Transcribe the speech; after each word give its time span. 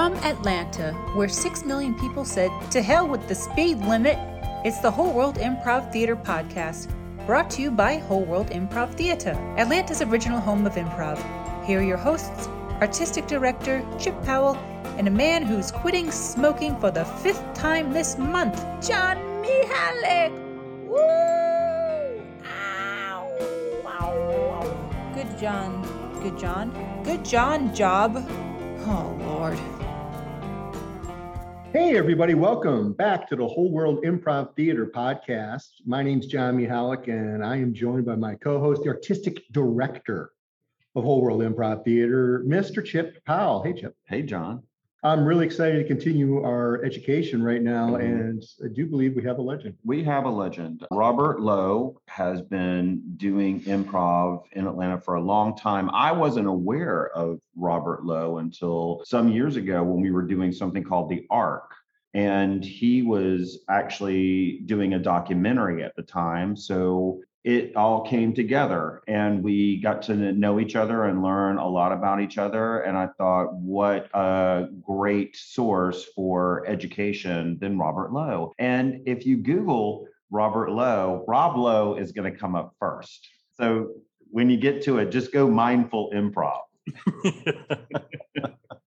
From 0.00 0.14
Atlanta, 0.24 0.94
where 1.12 1.28
6 1.28 1.64
million 1.66 1.94
people 1.94 2.24
said, 2.24 2.50
to 2.70 2.80
hell 2.80 3.06
with 3.06 3.28
the 3.28 3.34
speed 3.34 3.80
limit, 3.80 4.16
it's 4.64 4.78
the 4.78 4.90
Whole 4.90 5.12
World 5.12 5.34
Improv 5.34 5.92
Theater 5.92 6.16
podcast, 6.16 6.90
brought 7.26 7.50
to 7.50 7.60
you 7.60 7.70
by 7.70 7.98
Whole 7.98 8.24
World 8.24 8.46
Improv 8.46 8.94
Theater, 8.94 9.32
Atlanta's 9.58 10.00
original 10.00 10.40
home 10.40 10.64
of 10.64 10.76
improv. 10.76 11.18
Here 11.66 11.80
are 11.80 11.82
your 11.82 11.98
hosts, 11.98 12.48
artistic 12.80 13.26
director 13.26 13.86
Chip 13.98 14.14
Powell, 14.24 14.56
and 14.96 15.06
a 15.06 15.10
man 15.10 15.42
who's 15.42 15.70
quitting 15.70 16.10
smoking 16.10 16.80
for 16.80 16.90
the 16.90 17.04
fifth 17.04 17.44
time 17.52 17.92
this 17.92 18.16
month, 18.16 18.56
John 18.80 19.18
Mihalik. 19.44 20.32
Woo! 20.86 22.22
Ow! 22.46 23.38
Ow! 23.84 24.62
Ow. 24.62 25.12
Good 25.14 25.38
John. 25.38 25.82
Good 26.22 26.38
John. 26.38 27.02
Good 27.04 27.22
John 27.22 27.74
job. 27.74 28.16
Oh, 28.86 29.14
Lord. 29.20 29.58
Hey, 31.72 31.96
everybody, 31.96 32.34
welcome 32.34 32.94
back 32.94 33.28
to 33.28 33.36
the 33.36 33.46
Whole 33.46 33.70
World 33.70 34.02
Improv 34.02 34.56
Theater 34.56 34.86
podcast. 34.86 35.68
My 35.86 36.02
name's 36.02 36.26
John 36.26 36.56
Mihalik, 36.56 37.06
and 37.06 37.44
I 37.44 37.58
am 37.58 37.72
joined 37.72 38.06
by 38.06 38.16
my 38.16 38.34
co 38.34 38.58
host, 38.58 38.82
the 38.82 38.88
artistic 38.88 39.44
director 39.52 40.32
of 40.96 41.04
Whole 41.04 41.22
World 41.22 41.42
Improv 41.42 41.84
Theater, 41.84 42.42
Mr. 42.44 42.84
Chip 42.84 43.24
Powell. 43.24 43.62
Hey, 43.62 43.72
Chip. 43.72 43.94
Hey, 44.08 44.22
John. 44.22 44.64
I'm 45.02 45.24
really 45.24 45.46
excited 45.46 45.78
to 45.78 45.84
continue 45.84 46.42
our 46.42 46.84
education 46.84 47.42
right 47.42 47.62
now, 47.62 47.92
Mhm. 47.92 48.00
and 48.04 48.42
I 48.62 48.68
do 48.68 48.86
believe 48.86 49.16
we 49.16 49.22
have 49.22 49.38
a 49.38 49.42
legend. 49.42 49.76
We 49.82 50.04
have 50.04 50.26
a 50.26 50.30
legend. 50.30 50.86
Robert 50.92 51.40
Lowe 51.40 51.98
has 52.08 52.42
been 52.42 53.00
doing 53.16 53.60
improv 53.60 54.42
in 54.52 54.66
Atlanta 54.66 55.00
for 55.00 55.14
a 55.14 55.20
long 55.22 55.56
time. 55.56 55.88
I 55.94 56.12
wasn't 56.12 56.48
aware 56.48 57.08
of 57.16 57.40
Robert 57.56 58.04
Lowe 58.04 58.38
until 58.38 59.00
some 59.06 59.30
years 59.30 59.56
ago 59.56 59.82
when 59.82 60.02
we 60.02 60.10
were 60.10 60.22
doing 60.22 60.52
something 60.52 60.82
called 60.82 61.08
The 61.08 61.26
Arc. 61.30 61.74
And 62.12 62.62
he 62.64 63.02
was 63.02 63.64
actually 63.70 64.62
doing 64.66 64.94
a 64.94 64.98
documentary 64.98 65.82
at 65.84 65.94
the 65.96 66.02
time. 66.02 66.56
So 66.56 67.20
it 67.44 67.74
all 67.74 68.04
came 68.04 68.34
together 68.34 69.02
and 69.08 69.42
we 69.42 69.80
got 69.80 70.02
to 70.02 70.14
know 70.14 70.60
each 70.60 70.76
other 70.76 71.04
and 71.06 71.22
learn 71.22 71.56
a 71.58 71.66
lot 71.66 71.92
about 71.92 72.20
each 72.20 72.36
other. 72.38 72.80
And 72.80 72.96
I 72.96 73.08
thought, 73.18 73.54
what 73.54 74.08
a 74.14 74.68
great 74.80 75.36
source 75.36 76.06
for 76.14 76.66
education 76.66 77.58
than 77.60 77.78
Robert 77.78 78.12
Lowe. 78.12 78.52
And 78.58 79.02
if 79.06 79.24
you 79.24 79.38
Google 79.38 80.06
Robert 80.30 80.70
Lowe, 80.70 81.24
Rob 81.26 81.56
Lowe 81.56 81.94
is 81.94 82.12
going 82.12 82.30
to 82.30 82.38
come 82.38 82.54
up 82.54 82.74
first. 82.78 83.26
So 83.56 83.92
when 84.30 84.50
you 84.50 84.58
get 84.58 84.82
to 84.84 84.98
it, 84.98 85.10
just 85.10 85.32
go 85.32 85.48
mindful 85.48 86.10
improv. 86.14 86.60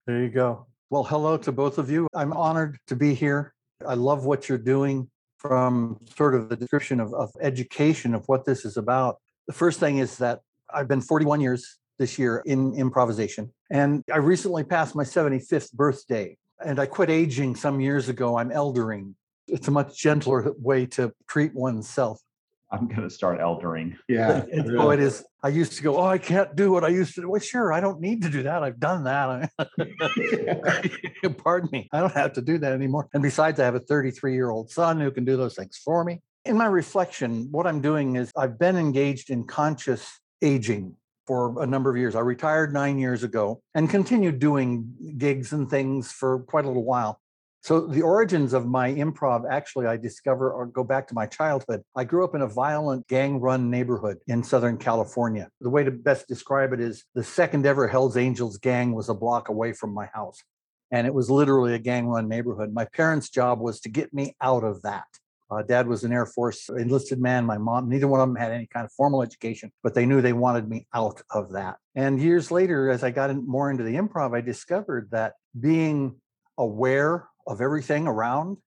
There 0.04 0.20
you 0.20 0.30
go. 0.30 0.66
Well, 0.90 1.04
hello 1.04 1.36
to 1.38 1.52
both 1.52 1.78
of 1.78 1.88
you. 1.88 2.08
I'm 2.12 2.32
honored 2.32 2.76
to 2.88 2.96
be 2.96 3.14
here. 3.14 3.54
I 3.86 3.94
love 3.94 4.24
what 4.24 4.48
you're 4.48 4.58
doing 4.58 5.08
from 5.42 5.98
sort 6.16 6.34
of 6.36 6.48
the 6.48 6.56
description 6.56 7.00
of, 7.00 7.12
of 7.12 7.30
education 7.40 8.14
of 8.14 8.22
what 8.26 8.44
this 8.44 8.64
is 8.64 8.76
about. 8.76 9.16
The 9.48 9.52
first 9.52 9.80
thing 9.80 9.98
is 9.98 10.16
that 10.18 10.40
I've 10.72 10.86
been 10.86 11.00
41 11.00 11.40
years 11.40 11.78
this 11.98 12.18
year 12.18 12.42
in 12.46 12.74
improvisation, 12.74 13.52
and 13.70 14.04
I 14.12 14.18
recently 14.18 14.62
passed 14.62 14.94
my 14.94 15.04
75th 15.04 15.72
birthday. 15.72 16.38
And 16.64 16.78
I 16.78 16.86
quit 16.86 17.10
aging 17.10 17.56
some 17.56 17.80
years 17.80 18.08
ago. 18.08 18.38
I'm 18.38 18.50
eldering. 18.50 19.14
It's 19.48 19.66
a 19.66 19.72
much 19.72 19.98
gentler 19.98 20.52
way 20.58 20.86
to 20.86 21.12
treat 21.28 21.52
oneself. 21.54 22.20
I'm 22.72 22.88
going 22.88 23.02
to 23.02 23.10
start 23.10 23.38
eldering. 23.38 23.96
Yeah. 24.08 24.44
And 24.50 24.66
so 24.66 24.90
it 24.90 25.00
is. 25.00 25.24
I 25.44 25.48
used 25.48 25.74
to 25.74 25.82
go, 25.82 25.98
oh, 25.98 26.06
I 26.06 26.16
can't 26.16 26.56
do 26.56 26.72
what 26.72 26.84
I 26.84 26.88
used 26.88 27.14
to 27.16 27.20
do. 27.20 27.28
Well, 27.28 27.40
sure, 27.40 27.72
I 27.72 27.80
don't 27.80 28.00
need 28.00 28.22
to 28.22 28.30
do 28.30 28.42
that. 28.44 28.62
I've 28.62 28.80
done 28.80 29.04
that. 29.04 29.50
Pardon 31.44 31.68
me. 31.70 31.88
I 31.92 32.00
don't 32.00 32.14
have 32.14 32.32
to 32.34 32.42
do 32.42 32.56
that 32.58 32.72
anymore. 32.72 33.08
And 33.12 33.22
besides, 33.22 33.60
I 33.60 33.64
have 33.64 33.74
a 33.74 33.80
33 33.80 34.34
year 34.34 34.50
old 34.50 34.70
son 34.70 35.00
who 35.00 35.10
can 35.10 35.24
do 35.24 35.36
those 35.36 35.54
things 35.54 35.78
for 35.84 36.02
me. 36.02 36.20
In 36.46 36.56
my 36.56 36.66
reflection, 36.66 37.48
what 37.50 37.66
I'm 37.66 37.80
doing 37.82 38.16
is 38.16 38.32
I've 38.36 38.58
been 38.58 38.76
engaged 38.76 39.30
in 39.30 39.44
conscious 39.44 40.20
aging 40.40 40.96
for 41.26 41.62
a 41.62 41.66
number 41.66 41.90
of 41.90 41.96
years. 41.96 42.14
I 42.16 42.20
retired 42.20 42.72
nine 42.72 42.98
years 42.98 43.22
ago 43.22 43.60
and 43.74 43.88
continued 43.88 44.38
doing 44.38 45.14
gigs 45.18 45.52
and 45.52 45.68
things 45.68 46.10
for 46.10 46.40
quite 46.40 46.64
a 46.64 46.68
little 46.68 46.84
while. 46.84 47.20
So 47.62 47.86
the 47.86 48.02
origins 48.02 48.54
of 48.54 48.66
my 48.66 48.92
improv 48.92 49.44
actually 49.48 49.86
I 49.86 49.96
discover 49.96 50.52
or 50.52 50.66
go 50.66 50.82
back 50.82 51.06
to 51.08 51.14
my 51.14 51.26
childhood. 51.26 51.82
I 51.94 52.02
grew 52.02 52.24
up 52.24 52.34
in 52.34 52.42
a 52.42 52.48
violent 52.48 53.06
gang 53.06 53.38
run 53.38 53.70
neighborhood 53.70 54.18
in 54.26 54.42
Southern 54.42 54.76
California. 54.76 55.48
The 55.60 55.70
way 55.70 55.84
to 55.84 55.92
best 55.92 56.26
describe 56.26 56.72
it 56.72 56.80
is 56.80 57.04
the 57.14 57.22
second 57.22 57.64
ever 57.64 57.86
Hells 57.86 58.16
Angels 58.16 58.58
gang 58.58 58.94
was 58.94 59.08
a 59.08 59.14
block 59.14 59.48
away 59.48 59.72
from 59.72 59.94
my 59.94 60.06
house. 60.06 60.42
And 60.90 61.06
it 61.06 61.14
was 61.14 61.30
literally 61.30 61.74
a 61.74 61.78
gang 61.78 62.08
run 62.08 62.28
neighborhood. 62.28 62.74
My 62.74 62.84
parents' 62.84 63.30
job 63.30 63.60
was 63.60 63.78
to 63.82 63.88
get 63.88 64.12
me 64.12 64.34
out 64.40 64.64
of 64.64 64.82
that. 64.82 65.06
Uh, 65.48 65.62
dad 65.62 65.86
was 65.86 66.02
an 66.02 66.12
Air 66.12 66.26
Force 66.26 66.68
enlisted 66.68 67.20
man. 67.20 67.44
My 67.44 67.58
mom, 67.58 67.88
neither 67.88 68.08
one 68.08 68.20
of 68.20 68.28
them 68.28 68.36
had 68.36 68.50
any 68.50 68.66
kind 68.66 68.84
of 68.84 68.92
formal 68.92 69.22
education, 69.22 69.70
but 69.84 69.94
they 69.94 70.04
knew 70.04 70.20
they 70.20 70.32
wanted 70.32 70.68
me 70.68 70.86
out 70.94 71.22
of 71.30 71.52
that. 71.52 71.76
And 71.94 72.20
years 72.20 72.50
later, 72.50 72.90
as 72.90 73.04
I 73.04 73.12
got 73.12 73.30
in, 73.30 73.46
more 73.46 73.70
into 73.70 73.84
the 73.84 73.94
improv, 73.94 74.34
I 74.34 74.40
discovered 74.40 75.10
that 75.12 75.34
being 75.58 76.16
aware 76.58 77.28
of 77.46 77.60
everything 77.60 78.06
around 78.06 78.58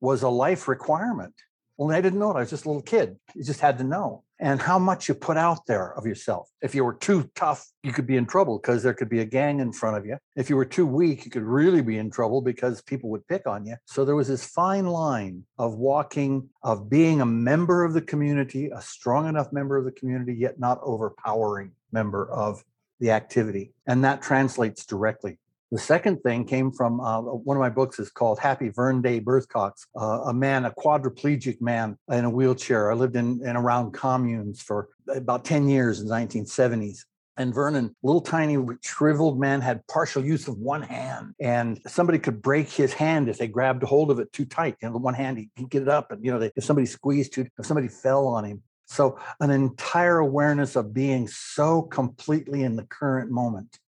was 0.00 0.22
a 0.22 0.28
life 0.28 0.68
requirement. 0.68 1.34
Only 1.78 1.96
I 1.96 2.00
didn't 2.00 2.18
know 2.18 2.30
it. 2.30 2.36
I 2.36 2.40
was 2.40 2.50
just 2.50 2.66
a 2.66 2.68
little 2.68 2.82
kid. 2.82 3.16
You 3.34 3.42
just 3.42 3.60
had 3.60 3.78
to 3.78 3.84
know. 3.84 4.22
And 4.40 4.60
how 4.60 4.78
much 4.78 5.08
you 5.08 5.14
put 5.14 5.36
out 5.36 5.66
there 5.66 5.96
of 5.96 6.06
yourself. 6.06 6.50
If 6.60 6.74
you 6.74 6.84
were 6.84 6.94
too 6.94 7.30
tough, 7.34 7.66
you 7.82 7.92
could 7.92 8.06
be 8.06 8.16
in 8.16 8.26
trouble 8.26 8.58
because 8.58 8.82
there 8.82 8.92
could 8.92 9.08
be 9.08 9.20
a 9.20 9.24
gang 9.24 9.60
in 9.60 9.72
front 9.72 9.96
of 9.96 10.04
you. 10.04 10.18
If 10.36 10.50
you 10.50 10.56
were 10.56 10.64
too 10.64 10.86
weak, 10.86 11.24
you 11.24 11.30
could 11.30 11.42
really 11.42 11.80
be 11.80 11.98
in 11.98 12.10
trouble 12.10 12.42
because 12.42 12.82
people 12.82 13.10
would 13.10 13.26
pick 13.28 13.46
on 13.46 13.64
you. 13.64 13.76
So 13.86 14.04
there 14.04 14.16
was 14.16 14.28
this 14.28 14.44
fine 14.44 14.86
line 14.86 15.44
of 15.56 15.74
walking, 15.74 16.48
of 16.62 16.90
being 16.90 17.20
a 17.20 17.26
member 17.26 17.84
of 17.84 17.94
the 17.94 18.02
community, 18.02 18.70
a 18.74 18.82
strong 18.82 19.28
enough 19.28 19.52
member 19.52 19.76
of 19.76 19.84
the 19.84 19.92
community, 19.92 20.34
yet 20.34 20.58
not 20.58 20.80
overpowering 20.82 21.72
member 21.92 22.28
of 22.30 22.64
the 23.00 23.12
activity. 23.12 23.72
And 23.86 24.04
that 24.04 24.20
translates 24.20 24.84
directly 24.84 25.38
the 25.74 25.80
second 25.80 26.22
thing 26.22 26.44
came 26.44 26.70
from 26.70 27.00
uh, 27.00 27.20
one 27.20 27.56
of 27.56 27.60
my 27.60 27.68
books 27.68 27.98
is 27.98 28.08
called 28.08 28.38
Happy 28.38 28.68
Vern 28.68 29.02
Day 29.02 29.20
Birthcox, 29.20 29.86
uh, 30.00 30.20
a 30.26 30.32
man, 30.32 30.66
a 30.66 30.70
quadriplegic 30.70 31.60
man 31.60 31.98
in 32.08 32.24
a 32.24 32.30
wheelchair. 32.30 32.92
I 32.92 32.94
lived 32.94 33.16
in 33.16 33.40
and 33.44 33.58
around 33.58 33.90
communes 33.90 34.62
for 34.62 34.90
about 35.08 35.44
10 35.44 35.68
years 35.68 35.98
in 35.98 36.06
the 36.06 36.14
1970s. 36.14 37.00
And 37.36 37.52
Vernon, 37.52 37.96
little 38.04 38.20
tiny 38.20 38.56
shriveled 38.84 39.40
man, 39.40 39.60
had 39.60 39.84
partial 39.88 40.24
use 40.24 40.46
of 40.46 40.58
one 40.58 40.82
hand, 40.82 41.34
and 41.40 41.80
somebody 41.88 42.20
could 42.20 42.40
break 42.40 42.68
his 42.68 42.92
hand 42.92 43.28
if 43.28 43.38
they 43.38 43.48
grabbed 43.48 43.82
hold 43.82 44.12
of 44.12 44.20
it 44.20 44.32
too 44.32 44.44
tight. 44.44 44.76
You 44.80 44.86
know, 44.86 44.92
the 44.92 45.00
one 45.00 45.14
hand 45.14 45.38
he 45.38 45.50
could 45.56 45.70
get 45.70 45.82
it 45.82 45.88
up, 45.88 46.12
and 46.12 46.24
you 46.24 46.30
know, 46.30 46.38
they, 46.38 46.52
if 46.54 46.62
somebody 46.62 46.86
squeezed 46.86 47.34
too, 47.34 47.48
if 47.58 47.66
somebody 47.66 47.88
fell 47.88 48.28
on 48.28 48.44
him. 48.44 48.62
So 48.86 49.18
an 49.40 49.50
entire 49.50 50.18
awareness 50.18 50.76
of 50.76 50.94
being 50.94 51.26
so 51.26 51.82
completely 51.82 52.62
in 52.62 52.76
the 52.76 52.84
current 52.84 53.32
moment 53.32 53.80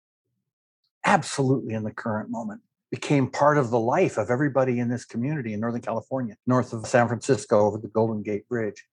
absolutely 1.06 1.74
in 1.74 1.84
the 1.84 1.92
current 1.92 2.30
moment 2.30 2.62
became 2.92 3.30
part 3.30 3.58
of 3.58 3.72
the 3.72 3.80
life 3.80 4.18
of 4.18 4.30
everybody 4.30 4.80
in 4.80 4.90
this 4.90 5.06
community 5.06 5.54
in 5.54 5.60
Northern 5.60 5.82
California, 5.82 6.36
north 6.48 6.74
of 6.74 6.86
San 6.88 7.08
Francisco 7.08 7.66
over 7.66 7.78
the 7.78 7.88
Golden 7.88 8.22
Gate 8.22 8.48
Bridge. 8.48 8.86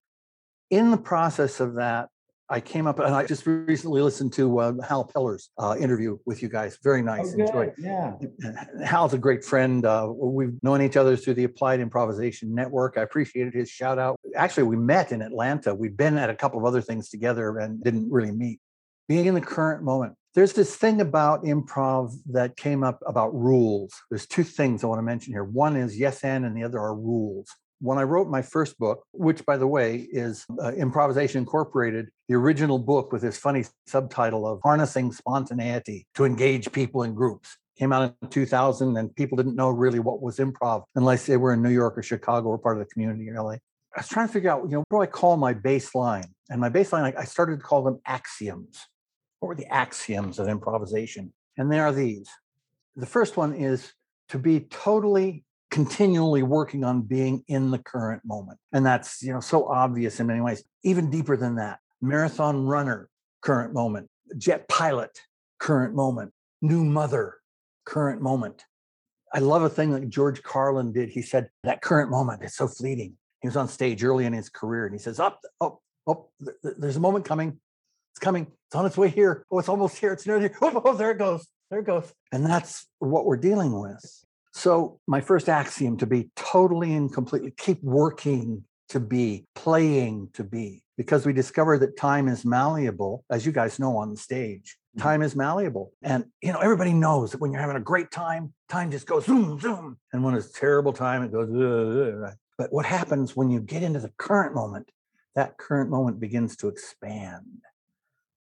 In 0.71 0.91
the 0.91 0.97
process 0.97 1.61
of 1.61 1.75
that, 1.75 2.09
I 2.49 2.61
came 2.61 2.87
up 2.87 2.99
and 2.99 3.15
I 3.15 3.25
just 3.25 3.47
recently 3.47 4.03
listened 4.03 4.33
to 4.35 4.59
uh, 4.59 4.73
Hal 4.87 5.05
Peller's 5.05 5.51
uh, 5.59 5.75
interview 5.79 6.19
with 6.27 6.43
you 6.43 6.49
guys. 6.49 6.77
Very 6.83 7.01
nice. 7.01 7.33
Enjoy. 7.33 7.73
Yeah. 7.79 8.15
Hal's 8.85 9.15
a 9.15 9.19
great 9.19 9.43
friend. 9.43 9.87
Uh, 9.87 10.13
we've 10.15 10.53
known 10.63 10.83
each 10.83 10.99
other 10.99 11.17
through 11.17 11.35
the 11.35 11.45
Applied 11.45 11.81
Improvisation 11.81 12.55
Network. 12.55 12.99
I 12.99 13.03
appreciated 13.03 13.55
his 13.55 13.71
shout 13.71 13.99
out. 13.99 14.19
Actually, 14.35 14.65
we 14.65 14.77
met 14.77 15.13
in 15.13 15.23
Atlanta. 15.23 15.75
We've 15.75 15.97
been 15.97 16.19
at 16.19 16.29
a 16.29 16.35
couple 16.35 16.59
of 16.59 16.67
other 16.67 16.83
things 16.83 17.09
together 17.09 17.59
and 17.59 17.83
didn't 17.83 18.11
really 18.11 18.33
meet. 18.33 18.61
Being 19.09 19.27
in 19.27 19.35
the 19.35 19.41
current 19.41 19.83
moment, 19.83 20.15
there's 20.35 20.55
this 20.55 20.75
thing 20.75 21.01
about 21.01 21.45
improv 21.45 22.15
that 22.27 22.57
came 22.57 22.83
up 22.83 23.03
about 23.07 23.35
rules. 23.35 23.93
There's 24.11 24.27
two 24.27 24.45
things 24.45 24.83
I 24.83 24.87
want 24.87 24.99
to 24.99 25.03
mention 25.03 25.33
here. 25.33 25.45
One 25.45 25.77
is 25.77 25.99
yes 25.99 26.25
and, 26.25 26.45
and 26.45 26.57
the 26.57 26.65
other 26.65 26.79
are 26.79 26.95
rules. 26.95 27.49
When 27.81 27.99
I 27.99 28.05
wrote 28.05 28.29
my 28.29 28.43
first 28.43 28.79
book, 28.79 29.05
which 29.13 29.45
by 29.45 29.57
the 29.57 29.67
way 29.67 30.07
is 30.11 30.47
uh, 30.63 30.73
Improvisation 30.73 31.41
Incorporated, 31.41 32.09
the 32.29 32.37
original 32.37 32.79
book 32.79 33.13
with 33.13 33.23
this 33.23 33.37
funny 33.37 33.65
subtitle 33.87 34.47
of 34.47 34.61
Harnessing 34.63 35.13
Spontaneity 35.13 36.07
to 36.15 36.25
Engage 36.25 36.71
People 36.73 37.03
in 37.03 37.15
Groups, 37.15 37.59
came 37.77 37.93
out 37.93 38.15
in 38.23 38.29
2000, 38.29 38.97
and 38.97 39.15
people 39.17 39.37
didn't 39.37 39.57
know 39.57 39.69
really 39.69 39.99
what 39.99 40.23
was 40.23 40.39
improv 40.39 40.85
unless 40.95 41.27
they 41.27 41.37
were 41.37 41.53
in 41.53 41.63
New 41.63 41.71
York 41.71 41.99
or 41.99 42.03
Chicago 42.03 42.49
or 42.49 42.59
part 42.59 42.79
of 42.79 42.87
the 42.87 42.93
community 42.93 43.29
in 43.29 43.35
LA. 43.35 43.57
I 43.95 43.99
was 43.99 44.09
trying 44.09 44.29
to 44.29 44.33
figure 44.33 44.51
out, 44.51 44.63
you 44.65 44.77
know, 44.77 44.85
what 44.89 44.99
do 44.99 45.03
I 45.03 45.07
call 45.07 45.37
my 45.37 45.53
baseline? 45.53 46.27
And 46.49 46.61
my 46.61 46.71
baseline, 46.71 47.15
I 47.17 47.25
started 47.25 47.59
to 47.59 47.63
call 47.63 47.83
them 47.83 48.01
axioms 48.07 48.87
what 49.43 49.49
were 49.49 49.55
the 49.57 49.67
axioms 49.75 50.39
of 50.39 50.49
improvisation? 50.49 51.33
And 51.59 51.71
they 51.71 51.81
are 51.81 51.91
these. 51.91 52.29
The 52.95 53.07
first 53.07 53.37
one 53.37 53.53
is 53.55 53.93
to 54.29 54.39
be 54.39 54.61
totally 54.61 55.45
continually 55.73 56.45
working 56.45 56.85
on 56.85 57.03
being 57.03 57.43
in 57.49 57.73
the 57.73 57.79
current 57.79 58.23
moment. 58.25 58.61
And 58.73 58.87
that's, 58.87 59.21
you 59.21 59.33
know, 59.33 59.41
so 59.41 59.67
obvious 59.67 60.21
in 60.21 60.29
many 60.29 60.41
ways. 60.41 60.63
Even 60.85 61.11
deeper 61.11 61.37
than 61.37 61.57
that. 61.57 61.81
Marathon 62.01 62.67
runner, 62.67 63.09
current 63.41 63.75
moment. 63.75 64.09
Jet 64.39 64.69
pilot, 64.69 65.11
current 65.59 65.93
moment. 65.93 66.33
New 66.61 66.85
mother, 66.85 67.39
current 67.85 68.23
moment. 68.23 68.65
I 69.35 69.41
love 69.41 69.63
a 69.63 69.69
thing 69.69 69.91
that 69.91 70.09
George 70.09 70.41
Carlin 70.45 70.93
did. 70.93 71.09
He 71.09 71.21
said, 71.21 71.49
that 71.65 71.83
current 71.83 72.13
moment, 72.13 72.45
is 72.45 72.55
so 72.55 72.69
fleeting. 72.69 73.17
He 73.41 73.49
was 73.49 73.57
on 73.57 73.67
stage 73.67 74.05
early 74.05 74.25
in 74.25 74.33
his 74.33 74.49
career 74.49 74.87
and 74.87 74.95
he 74.95 75.01
says, 75.01 75.19
up, 75.19 75.41
oh, 75.61 75.81
oh, 76.07 76.29
there's 76.63 76.97
a 76.97 77.01
moment 77.01 77.25
coming. 77.25 77.59
It's 78.13 78.19
coming. 78.19 78.47
It's 78.69 78.75
on 78.75 78.85
its 78.85 78.99
way 78.99 79.09
here. 79.09 79.45
Oh, 79.51 79.59
it's 79.59 79.69
almost 79.69 79.99
here. 79.99 80.13
It's 80.13 80.27
nearly 80.27 80.43
here. 80.43 80.57
Oh, 80.63 80.83
oh, 80.85 80.95
there 80.95 81.11
it 81.11 81.19
goes. 81.19 81.47
There 81.71 81.81
it 81.81 81.87
goes. 81.87 82.13
And 82.31 82.45
that's 82.45 82.87
what 82.99 83.25
we're 83.25 83.39
dealing 83.39 83.79
with. 83.79 84.25
So, 84.53 85.01
my 85.07 85.23
first 85.23 85.49
axiom 85.49 85.97
to 85.97 86.07
be 86.07 86.31
totally 86.37 86.95
and 86.95 87.13
completely 87.13 87.53
keep 87.57 87.83
working 87.83 88.65
to 88.91 89.01
be, 89.01 89.47
playing 89.55 90.29
to 90.35 90.45
be, 90.45 90.83
because 90.99 91.25
we 91.25 91.33
discover 91.33 91.79
that 91.79 91.97
time 91.97 92.29
is 92.29 92.45
malleable, 92.45 93.25
as 93.31 93.47
you 93.47 93.53
guys 93.53 93.79
know 93.79 93.97
on 93.97 94.11
the 94.11 94.19
stage. 94.19 94.77
Mm-hmm. 94.95 95.03
Time 95.03 95.23
is 95.23 95.35
malleable. 95.35 95.93
And, 96.03 96.27
you 96.43 96.53
know, 96.53 96.59
everybody 96.59 96.93
knows 96.93 97.31
that 97.31 97.41
when 97.41 97.51
you're 97.51 97.63
having 97.63 97.77
a 97.77 97.81
great 97.81 98.11
time, 98.11 98.53
time 98.69 98.91
just 98.91 99.07
goes 99.07 99.25
zoom, 99.25 99.59
zoom. 99.59 99.97
And 100.13 100.23
when 100.23 100.35
it's 100.35 100.53
terrible 100.53 100.93
time, 100.93 101.23
it 101.23 101.33
goes, 101.33 101.49
Ugh. 101.49 102.35
but 102.59 102.71
what 102.75 102.85
happens 102.85 103.35
when 103.35 103.49
you 103.49 103.61
get 103.61 103.83
into 103.83 104.01
the 104.01 104.13
current 104.19 104.55
moment? 104.55 104.91
That 105.35 105.57
current 105.57 105.89
moment 105.89 106.21
begins 106.21 106.57
to 106.57 106.69
expand 106.69 107.63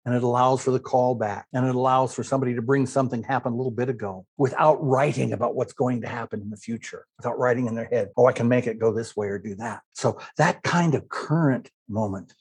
and 0.05 0.15
it 0.15 0.23
allows 0.23 0.63
for 0.63 0.71
the 0.73 0.81
callback 0.81 1.45
and 1.53 1.67
it 1.67 1.75
allows 1.75 2.15
for 2.15 2.25
somebody 2.25 2.55
to 2.55 2.63
bring 2.63 2.87
something 2.87 3.23
happened 3.23 3.55
a 3.55 3.57
little 3.57 3.71
bit 3.71 3.89
ago 3.89 4.27
without 4.37 4.83
writing 4.83 5.33
about 5.33 5.55
what's 5.55 5.73
going 5.73 6.01
to 6.01 6.09
happen 6.09 6.41
in 6.41 6.51
the 6.51 6.57
future 6.57 7.07
without 7.19 7.39
writing 7.39 7.67
in 7.67 7.75
their 7.75 7.87
head 7.87 8.09
oh 8.17 8.27
i 8.27 8.33
can 8.33 8.49
make 8.49 8.67
it 8.67 8.79
go 8.79 8.93
this 8.93 9.17
way 9.17 9.29
or 9.29 9.39
do 9.39 9.55
that. 9.57 9.83
So 9.93 10.19
that 10.37 10.63
kind 10.63 10.95
of 10.95 11.09
current 11.09 11.71
moment. 11.89 12.35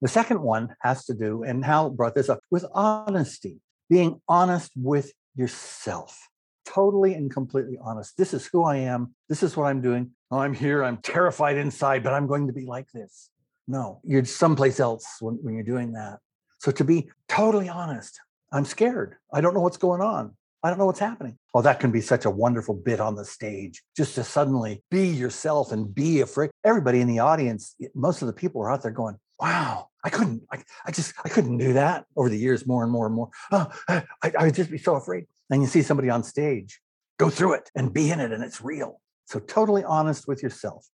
The 0.00 0.08
second 0.08 0.40
one 0.42 0.74
has 0.80 1.04
to 1.06 1.14
do 1.14 1.42
and 1.42 1.64
hal 1.64 1.90
brought 1.90 2.14
this 2.14 2.28
up 2.28 2.40
with 2.50 2.64
honesty 2.72 3.60
being 3.90 4.20
honest 4.28 4.70
with 4.76 5.12
yourself. 5.34 6.28
Totally 6.66 7.14
and 7.14 7.30
completely 7.30 7.78
honest. 7.82 8.16
This 8.16 8.34
is 8.34 8.46
who 8.46 8.64
i 8.64 8.76
am. 8.76 9.14
This 9.28 9.42
is 9.42 9.56
what 9.56 9.66
i'm 9.66 9.80
doing. 9.80 10.10
Oh, 10.30 10.38
i'm 10.38 10.54
here. 10.54 10.84
I'm 10.84 10.98
terrified 10.98 11.56
inside 11.56 12.02
but 12.02 12.12
i'm 12.12 12.26
going 12.26 12.46
to 12.46 12.52
be 12.52 12.66
like 12.66 12.90
this. 12.92 13.30
No 13.66 14.00
you're 14.04 14.24
someplace 14.24 14.80
else 14.80 15.06
when, 15.20 15.34
when 15.36 15.54
you're 15.54 15.62
doing 15.62 15.92
that 15.92 16.18
so 16.58 16.70
to 16.72 16.84
be 16.84 17.08
totally 17.28 17.68
honest, 17.68 18.20
I'm 18.52 18.64
scared. 18.64 19.16
I 19.32 19.40
don't 19.40 19.54
know 19.54 19.60
what's 19.60 19.76
going 19.76 20.00
on. 20.00 20.34
I 20.62 20.70
don't 20.70 20.78
know 20.78 20.86
what's 20.86 20.98
happening. 20.98 21.38
Oh, 21.54 21.62
that 21.62 21.78
can 21.78 21.92
be 21.92 22.00
such 22.00 22.24
a 22.24 22.30
wonderful 22.30 22.74
bit 22.74 22.98
on 22.98 23.14
the 23.14 23.24
stage, 23.24 23.82
just 23.96 24.16
to 24.16 24.24
suddenly 24.24 24.82
be 24.90 25.06
yourself 25.06 25.70
and 25.70 25.94
be 25.94 26.20
afraid. 26.20 26.50
Everybody 26.64 27.00
in 27.00 27.06
the 27.06 27.20
audience, 27.20 27.76
most 27.94 28.22
of 28.22 28.26
the 28.26 28.32
people 28.32 28.60
are 28.62 28.70
out 28.70 28.82
there 28.82 28.90
going, 28.90 29.16
wow, 29.38 29.88
I 30.02 30.10
couldn't, 30.10 30.42
I, 30.50 30.62
I 30.84 30.90
just, 30.90 31.14
I 31.24 31.28
couldn't 31.28 31.58
do 31.58 31.74
that 31.74 32.06
over 32.16 32.28
the 32.28 32.38
years, 32.38 32.66
more 32.66 32.82
and 32.82 32.90
more 32.90 33.06
and 33.06 33.14
more. 33.14 33.30
Oh, 33.52 33.68
I, 33.88 34.02
I 34.22 34.44
would 34.44 34.54
just 34.54 34.70
be 34.70 34.78
so 34.78 34.96
afraid. 34.96 35.26
And 35.50 35.62
you 35.62 35.68
see 35.68 35.82
somebody 35.82 36.10
on 36.10 36.24
stage 36.24 36.80
go 37.18 37.30
through 37.30 37.54
it 37.54 37.70
and 37.74 37.92
be 37.92 38.10
in 38.10 38.20
it 38.20 38.32
and 38.32 38.42
it's 38.42 38.60
real. 38.60 39.00
So 39.26 39.38
totally 39.38 39.84
honest 39.84 40.26
with 40.26 40.42
yourself. 40.42 40.86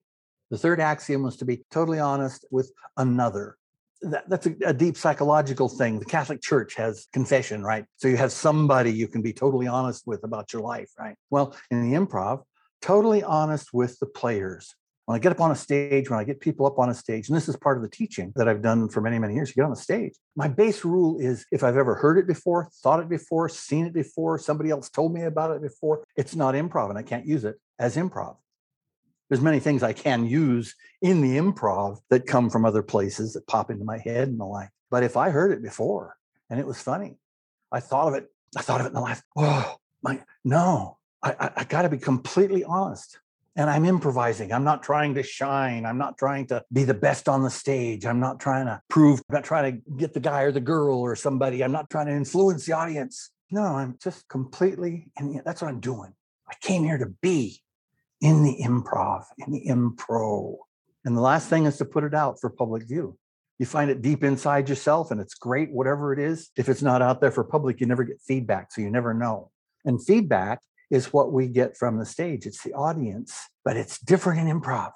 The 0.51 0.57
third 0.57 0.79
axiom 0.79 1.23
was 1.23 1.37
to 1.37 1.45
be 1.45 1.63
totally 1.71 1.99
honest 1.99 2.45
with 2.51 2.71
another 2.97 3.57
that, 4.03 4.29
that's 4.29 4.45
a, 4.45 4.55
a, 4.65 4.73
deep 4.73 4.97
psychological 4.97 5.69
thing. 5.69 5.99
The 5.99 6.05
Catholic 6.05 6.41
Church 6.41 6.75
has 6.75 7.07
confession, 7.13 7.63
right? 7.63 7.85
So 7.97 8.07
you 8.07 8.17
have 8.17 8.31
somebody 8.31 8.91
you 8.91 9.07
can 9.07 9.21
be 9.21 9.33
totally 9.33 9.67
honest 9.67 10.03
with 10.05 10.23
about 10.23 10.53
your 10.53 10.61
life, 10.61 10.91
right? 10.99 11.15
Well, 11.29 11.55
in 11.71 11.89
the 11.89 11.97
improv, 11.97 12.43
totally 12.81 13.23
honest 13.23 13.73
with 13.73 13.97
the 13.99 14.05
players. 14.05 14.75
When 15.05 15.17
I 15.17 15.19
get 15.19 15.33
up 15.33 15.41
on 15.41 15.51
a 15.51 15.55
stage, 15.55 16.09
when 16.09 16.19
I 16.19 16.23
get 16.23 16.39
people 16.39 16.65
up 16.65 16.79
on 16.79 16.89
a 16.89 16.93
stage, 16.93 17.27
and 17.27 17.35
this 17.35 17.49
is 17.49 17.57
part 17.57 17.77
of 17.77 17.83
the 17.83 17.89
teaching 17.89 18.31
that 18.37 18.47
I've 18.47 18.61
done 18.61 18.87
for 18.87 19.01
many, 19.01 19.19
many 19.19 19.33
years, 19.33 19.49
you 19.49 19.55
get 19.55 19.65
on 19.65 19.69
the 19.69 19.75
stage. 19.75 20.13
My 20.35 20.47
base 20.47 20.85
rule 20.85 21.19
is 21.19 21.45
if 21.51 21.61
I've 21.61 21.75
ever 21.75 21.95
heard 21.95 22.17
it 22.17 22.25
before, 22.25 22.69
thought 22.81 23.01
it 23.01 23.09
before, 23.09 23.49
seen 23.49 23.85
it 23.85 23.93
before, 23.93 24.37
somebody 24.37 24.69
else 24.69 24.89
told 24.89 25.13
me 25.13 25.23
about 25.23 25.51
it 25.51 25.61
before, 25.61 26.05
it's 26.15 26.35
not 26.35 26.55
improv 26.55 26.89
and 26.89 26.97
I 26.97 27.03
can't 27.03 27.25
use 27.25 27.43
it 27.43 27.55
as 27.79 27.97
improv 27.97 28.37
there's 29.29 29.41
many 29.41 29.59
things 29.59 29.83
I 29.83 29.93
can 29.93 30.25
use 30.25 30.75
in 31.01 31.21
the 31.21 31.37
improv 31.37 31.99
that 32.09 32.27
come 32.27 32.49
from 32.49 32.65
other 32.65 32.83
places 32.83 33.33
that 33.33 33.47
pop 33.47 33.71
into 33.71 33.85
my 33.85 33.97
head 33.97 34.27
and 34.27 34.39
the 34.39 34.45
like. 34.45 34.69
But 34.91 35.03
if 35.03 35.17
I 35.17 35.29
heard 35.29 35.51
it 35.51 35.63
before 35.63 36.15
and 36.49 36.59
it 36.59 36.67
was 36.67 36.81
funny, 36.81 37.17
I 37.71 37.79
thought 37.79 38.09
of 38.09 38.13
it. 38.13 38.27
I 38.55 38.61
thought 38.61 38.79
of 38.79 38.85
it 38.85 38.89
in 38.89 38.95
the 38.95 39.01
last. 39.01 39.23
Oh 39.35 39.77
my, 40.03 40.21
no, 40.43 40.97
I, 41.23 41.31
I, 41.39 41.51
I 41.57 41.63
got 41.63 41.83
to 41.83 41.89
be 41.89 41.97
completely 41.97 42.63
honest. 42.63 43.19
And 43.55 43.69
I'm 43.69 43.85
improvising. 43.85 44.51
I'm 44.51 44.63
not 44.63 44.81
trying 44.81 45.13
to 45.13 45.23
shine. 45.23 45.85
I'm 45.85 45.99
not 45.99 46.17
trying 46.17 46.47
to 46.47 46.63
be 46.73 46.85
the 46.85 46.95
best 46.95 47.29
on 47.29 47.43
the 47.43 47.51
stage. 47.51 48.03
I'm 48.03 48.19
not 48.19 48.39
trying 48.39 48.65
to 48.65 48.81
prove. 48.89 49.21
I'm 49.29 49.35
not 49.35 49.43
trying 49.43 49.71
to 49.71 49.91
get 49.95 50.13
the 50.13 50.19
guy 50.19 50.41
or 50.41 50.51
the 50.51 50.59
girl 50.59 50.99
or 50.99 51.15
somebody. 51.15 51.63
I'm 51.63 51.71
not 51.71 51.89
trying 51.89 52.07
to 52.07 52.13
influence 52.13 52.65
the 52.65 52.73
audience. 52.73 53.29
No, 53.51 53.63
I'm 53.63 53.97
just 54.01 54.27
completely. 54.27 55.11
And 55.17 55.39
that's 55.45 55.61
what 55.61 55.69
I'm 55.69 55.79
doing. 55.79 56.13
I 56.49 56.53
came 56.61 56.83
here 56.83 56.97
to 56.97 57.13
be 57.21 57.62
in 58.23 58.41
the 58.41 58.57
improv, 58.63 59.25
in 59.37 59.51
the 59.51 59.65
impro. 59.67 60.55
And 61.03 61.15
the 61.15 61.21
last 61.21 61.49
thing 61.49 61.65
is 61.65 61.77
to 61.77 61.85
put 61.85 62.05
it 62.05 62.13
out 62.13 62.39
for 62.39 62.49
public 62.49 62.87
view. 62.87 63.17
You 63.59 63.65
find 63.65 63.91
it 63.91 64.01
deep 64.01 64.23
inside 64.23 64.69
yourself 64.69 65.11
and 65.11 65.19
it's 65.19 65.35
great, 65.35 65.71
whatever 65.71 66.13
it 66.13 66.19
is. 66.19 66.49
If 66.55 66.69
it's 66.69 66.81
not 66.81 67.01
out 67.01 67.19
there 67.19 67.31
for 67.31 67.43
public, 67.43 67.81
you 67.81 67.85
never 67.85 68.05
get 68.05 68.21
feedback. 68.25 68.71
So 68.71 68.81
you 68.81 68.89
never 68.89 69.13
know. 69.13 69.51
And 69.83 70.03
feedback 70.03 70.61
is 70.89 71.11
what 71.11 71.33
we 71.33 71.47
get 71.47 71.75
from 71.75 71.99
the 71.99 72.05
stage, 72.05 72.45
it's 72.45 72.63
the 72.63 72.73
audience, 72.73 73.37
but 73.65 73.75
it's 73.75 73.99
different 73.99 74.47
in 74.47 74.61
improv. 74.61 74.91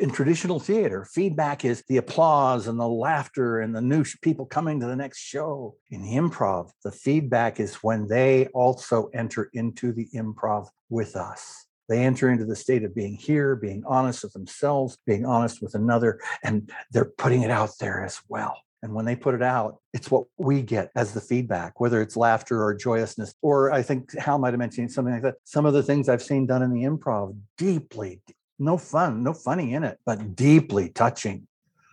In 0.00 0.10
traditional 0.10 0.60
theater, 0.60 1.04
feedback 1.04 1.64
is 1.64 1.82
the 1.88 1.96
applause 1.98 2.68
and 2.68 2.78
the 2.78 2.88
laughter 2.88 3.60
and 3.60 3.74
the 3.74 3.80
new 3.80 4.04
people 4.22 4.46
coming 4.46 4.80
to 4.80 4.86
the 4.86 4.96
next 4.96 5.18
show. 5.18 5.74
In 5.90 6.02
improv, 6.02 6.70
the 6.84 6.92
feedback 6.92 7.60
is 7.60 7.76
when 7.76 8.06
they 8.06 8.46
also 8.48 9.10
enter 9.14 9.50
into 9.52 9.92
the 9.92 10.08
improv 10.14 10.68
with 10.88 11.16
us. 11.16 11.65
They 11.88 12.04
enter 12.04 12.30
into 12.30 12.44
the 12.44 12.56
state 12.56 12.84
of 12.84 12.94
being 12.94 13.14
here, 13.14 13.56
being 13.56 13.84
honest 13.86 14.22
with 14.22 14.32
themselves, 14.32 14.98
being 15.06 15.24
honest 15.24 15.62
with 15.62 15.74
another, 15.74 16.20
and 16.42 16.70
they're 16.90 17.04
putting 17.04 17.42
it 17.42 17.50
out 17.50 17.70
there 17.78 18.04
as 18.04 18.20
well. 18.28 18.56
And 18.82 18.94
when 18.94 19.04
they 19.04 19.16
put 19.16 19.34
it 19.34 19.42
out, 19.42 19.78
it's 19.92 20.10
what 20.10 20.26
we 20.36 20.62
get 20.62 20.90
as 20.94 21.12
the 21.12 21.20
feedback, 21.20 21.80
whether 21.80 22.00
it's 22.02 22.16
laughter 22.16 22.62
or 22.62 22.74
joyousness, 22.74 23.34
or 23.42 23.72
I 23.72 23.82
think 23.82 24.16
Hal 24.16 24.38
might 24.38 24.52
have 24.52 24.58
mentioned 24.58 24.92
something 24.92 25.14
like 25.14 25.22
that. 25.22 25.36
Some 25.44 25.66
of 25.66 25.74
the 25.74 25.82
things 25.82 26.08
I've 26.08 26.22
seen 26.22 26.46
done 26.46 26.62
in 26.62 26.72
the 26.72 26.84
improv, 26.84 27.36
deeply, 27.56 28.20
no 28.58 28.76
fun, 28.76 29.22
no 29.22 29.32
funny 29.32 29.74
in 29.74 29.82
it, 29.82 29.98
but 30.04 30.36
deeply 30.36 30.90
touching. 30.90 31.46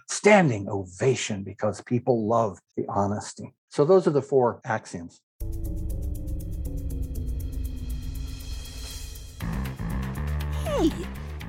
Standing 0.09 0.67
ovation 0.69 1.43
because 1.43 1.81
people 1.81 2.27
love 2.27 2.59
the 2.75 2.85
honesty. 2.89 3.53
So 3.69 3.85
those 3.85 4.05
are 4.05 4.11
the 4.11 4.21
four 4.21 4.61
axioms. 4.65 5.21
Hey, 10.83 10.91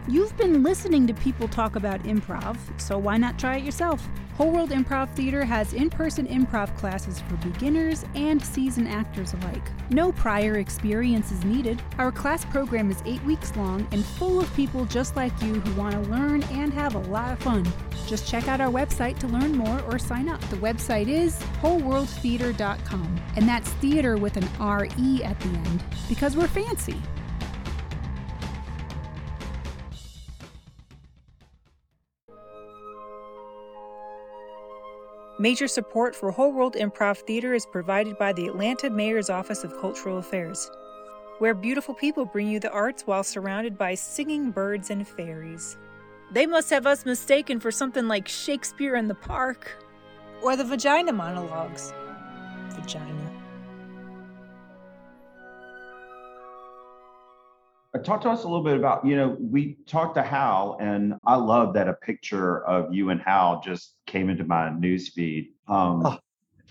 you've 0.06 0.36
been 0.36 0.62
listening 0.62 1.08
to 1.08 1.14
people 1.14 1.48
talk 1.48 1.74
about 1.74 2.00
improv, 2.04 2.56
so 2.80 2.96
why 2.96 3.16
not 3.16 3.36
try 3.36 3.56
it 3.56 3.64
yourself? 3.64 4.08
Whole 4.36 4.52
World 4.52 4.70
Improv 4.70 5.12
Theater 5.16 5.44
has 5.44 5.72
in 5.72 5.90
person 5.90 6.28
improv 6.28 6.76
classes 6.76 7.20
for 7.22 7.34
beginners 7.38 8.04
and 8.14 8.40
seasoned 8.40 8.86
actors 8.86 9.32
alike. 9.32 9.72
No 9.90 10.12
prior 10.12 10.58
experience 10.58 11.32
is 11.32 11.44
needed. 11.44 11.82
Our 11.98 12.12
class 12.12 12.44
program 12.44 12.92
is 12.92 13.02
eight 13.06 13.24
weeks 13.24 13.56
long 13.56 13.88
and 13.90 14.04
full 14.04 14.38
of 14.38 14.54
people 14.54 14.84
just 14.84 15.16
like 15.16 15.32
you 15.42 15.54
who 15.54 15.80
want 15.80 15.94
to 15.94 16.10
learn 16.10 16.44
and 16.44 16.72
have 16.72 16.94
a 16.94 17.10
lot 17.10 17.32
of 17.32 17.40
fun. 17.40 17.66
Just 18.06 18.28
check 18.28 18.46
out 18.46 18.60
our 18.60 18.70
website 18.70 19.18
to 19.18 19.26
learn 19.26 19.56
more 19.56 19.80
or 19.90 19.98
sign 19.98 20.28
up. 20.28 20.40
The 20.42 20.56
website 20.58 21.08
is 21.08 21.42
wholeworldtheater.com, 21.60 23.20
and 23.34 23.48
that's 23.48 23.70
theater 23.70 24.16
with 24.16 24.36
an 24.36 24.48
R-E 24.60 25.24
at 25.24 25.40
the 25.40 25.48
end 25.48 25.82
because 26.08 26.36
we're 26.36 26.46
fancy. 26.46 27.02
Major 35.44 35.68
support 35.68 36.16
for 36.16 36.30
Whole 36.30 36.54
World 36.54 36.72
Improv 36.72 37.18
Theater 37.18 37.52
is 37.52 37.66
provided 37.66 38.16
by 38.16 38.32
the 38.32 38.46
Atlanta 38.46 38.88
Mayor's 38.88 39.28
Office 39.28 39.62
of 39.62 39.78
Cultural 39.78 40.16
Affairs, 40.16 40.70
where 41.38 41.52
beautiful 41.52 41.92
people 41.92 42.24
bring 42.24 42.48
you 42.48 42.58
the 42.58 42.70
arts 42.70 43.06
while 43.06 43.22
surrounded 43.22 43.76
by 43.76 43.94
singing 43.94 44.50
birds 44.50 44.88
and 44.88 45.06
fairies. 45.06 45.76
They 46.32 46.46
must 46.46 46.70
have 46.70 46.86
us 46.86 47.04
mistaken 47.04 47.60
for 47.60 47.70
something 47.70 48.08
like 48.08 48.26
Shakespeare 48.26 48.96
in 48.96 49.06
the 49.06 49.14
Park 49.14 49.70
or 50.42 50.56
the 50.56 50.64
Vagina 50.64 51.12
Monologues. 51.12 51.92
Vagina. 52.70 53.23
Uh, 57.94 57.98
talk 57.98 58.20
to 58.22 58.28
us 58.28 58.44
a 58.44 58.48
little 58.48 58.64
bit 58.64 58.76
about, 58.76 59.04
you 59.06 59.16
know, 59.16 59.36
we 59.38 59.76
talked 59.86 60.16
to 60.16 60.22
Hal, 60.22 60.76
and 60.80 61.14
I 61.26 61.36
love 61.36 61.74
that 61.74 61.88
a 61.88 61.92
picture 61.92 62.64
of 62.66 62.92
you 62.92 63.10
and 63.10 63.20
Hal 63.20 63.60
just 63.64 63.96
came 64.06 64.28
into 64.28 64.44
my 64.44 64.70
news 64.70 65.10
feed, 65.10 65.52
um, 65.68 66.04
oh. 66.04 66.18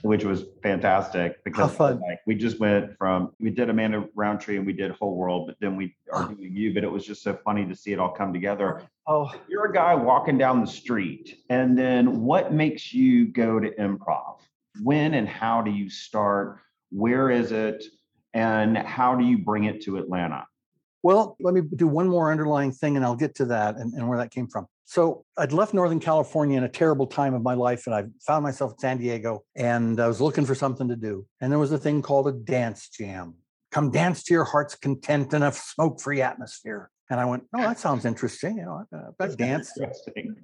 which 0.02 0.26
was 0.26 0.46
fantastic 0.62 1.44
because 1.46 1.80
like 1.80 1.98
we 2.28 2.36
just 2.36 2.60
went 2.60 2.98
from 2.98 3.32
we 3.40 3.52
did 3.52 3.70
Amanda 3.70 4.06
Roundtree 4.16 4.58
and 4.58 4.66
we 4.66 4.74
did 4.74 4.92
Whole 4.92 5.16
World, 5.16 5.48
but 5.48 5.56
then 5.62 5.78
we 5.78 5.96
are 6.12 6.24
oh. 6.24 6.28
doing 6.34 6.56
you. 6.56 6.74
But 6.74 6.84
it 6.84 6.92
was 6.92 7.06
just 7.06 7.24
so 7.24 7.40
funny 7.46 7.66
to 7.66 7.76
see 7.76 7.94
it 7.94 8.00
all 8.00 8.12
come 8.12 8.34
together. 8.34 8.84
Oh, 9.08 9.32
you're 9.48 9.66
a 9.66 9.74
guy 9.74 9.96
walking 9.96 10.38
down 10.38 10.60
the 10.60 10.72
street, 10.72 11.44
and 11.50 11.78
then 11.78 12.22
what 12.22 12.52
makes 12.52 12.94
you 12.94 13.28
go 13.28 13.60
to 13.60 13.72
improv? 13.76 14.40
When 14.82 15.14
and 15.14 15.30
how 15.30 15.62
do 15.62 15.72
you 15.72 15.90
start? 15.90 16.60
Where 16.92 17.30
is 17.30 17.52
it? 17.54 17.84
And 18.34 18.78
how 18.78 19.16
do 19.16 19.24
you 19.24 19.38
bring 19.38 19.66
it 19.66 19.82
to 19.84 19.98
Atlanta? 19.98 20.48
Well, 21.04 21.36
let 21.42 21.54
me 21.54 21.62
do 21.62 21.88
one 21.88 22.08
more 22.08 22.32
underlying 22.32 22.72
thing 22.72 22.96
and 22.96 23.06
I'll 23.06 23.16
get 23.16 23.36
to 23.36 23.46
that 23.46 23.76
and, 23.76 23.94
and 23.94 24.08
where 24.08 24.18
that 24.18 24.32
came 24.32 24.48
from. 24.48 24.68
So 24.86 25.26
I'd 25.38 25.52
left 25.52 25.74
Northern 25.74 26.00
California 26.00 26.58
in 26.58 26.64
a 26.64 26.70
terrible 26.70 27.08
time 27.08 27.34
of 27.34 27.42
my 27.42 27.54
life 27.54 27.88
and 27.88 27.96
I 27.96 28.06
found 28.26 28.44
myself 28.44 28.74
in 28.74 28.78
San 28.80 28.98
Diego 28.98 29.44
and 29.56 30.00
I 30.00 30.08
was 30.08 30.22
looking 30.22 30.46
for 30.46 30.56
something 30.56 30.88
to 30.88 30.96
do. 30.96 31.26
And 31.42 31.52
there 31.52 31.60
was 31.60 31.72
a 31.72 31.78
thing 31.78 32.02
called 32.02 32.28
a 32.28 32.32
dance 32.32 32.90
jam. 32.90 33.36
Come 33.72 33.92
dance 33.92 34.24
to 34.26 34.34
your 34.34 34.46
heart's 34.46 34.76
content 34.76 35.34
in 35.34 35.44
a 35.44 35.52
smoke 35.52 36.00
free 36.00 36.22
atmosphere. 36.22 36.90
And 37.10 37.20
I 37.20 37.26
went, 37.26 37.44
oh, 37.54 37.62
that 37.62 37.80
sounds 37.80 38.06
interesting. 38.06 38.58
You 38.58 38.64
know, 38.64 38.86
uh, 38.94 39.12
I've 39.20 39.30
got 39.30 39.38
danced. 39.38 39.80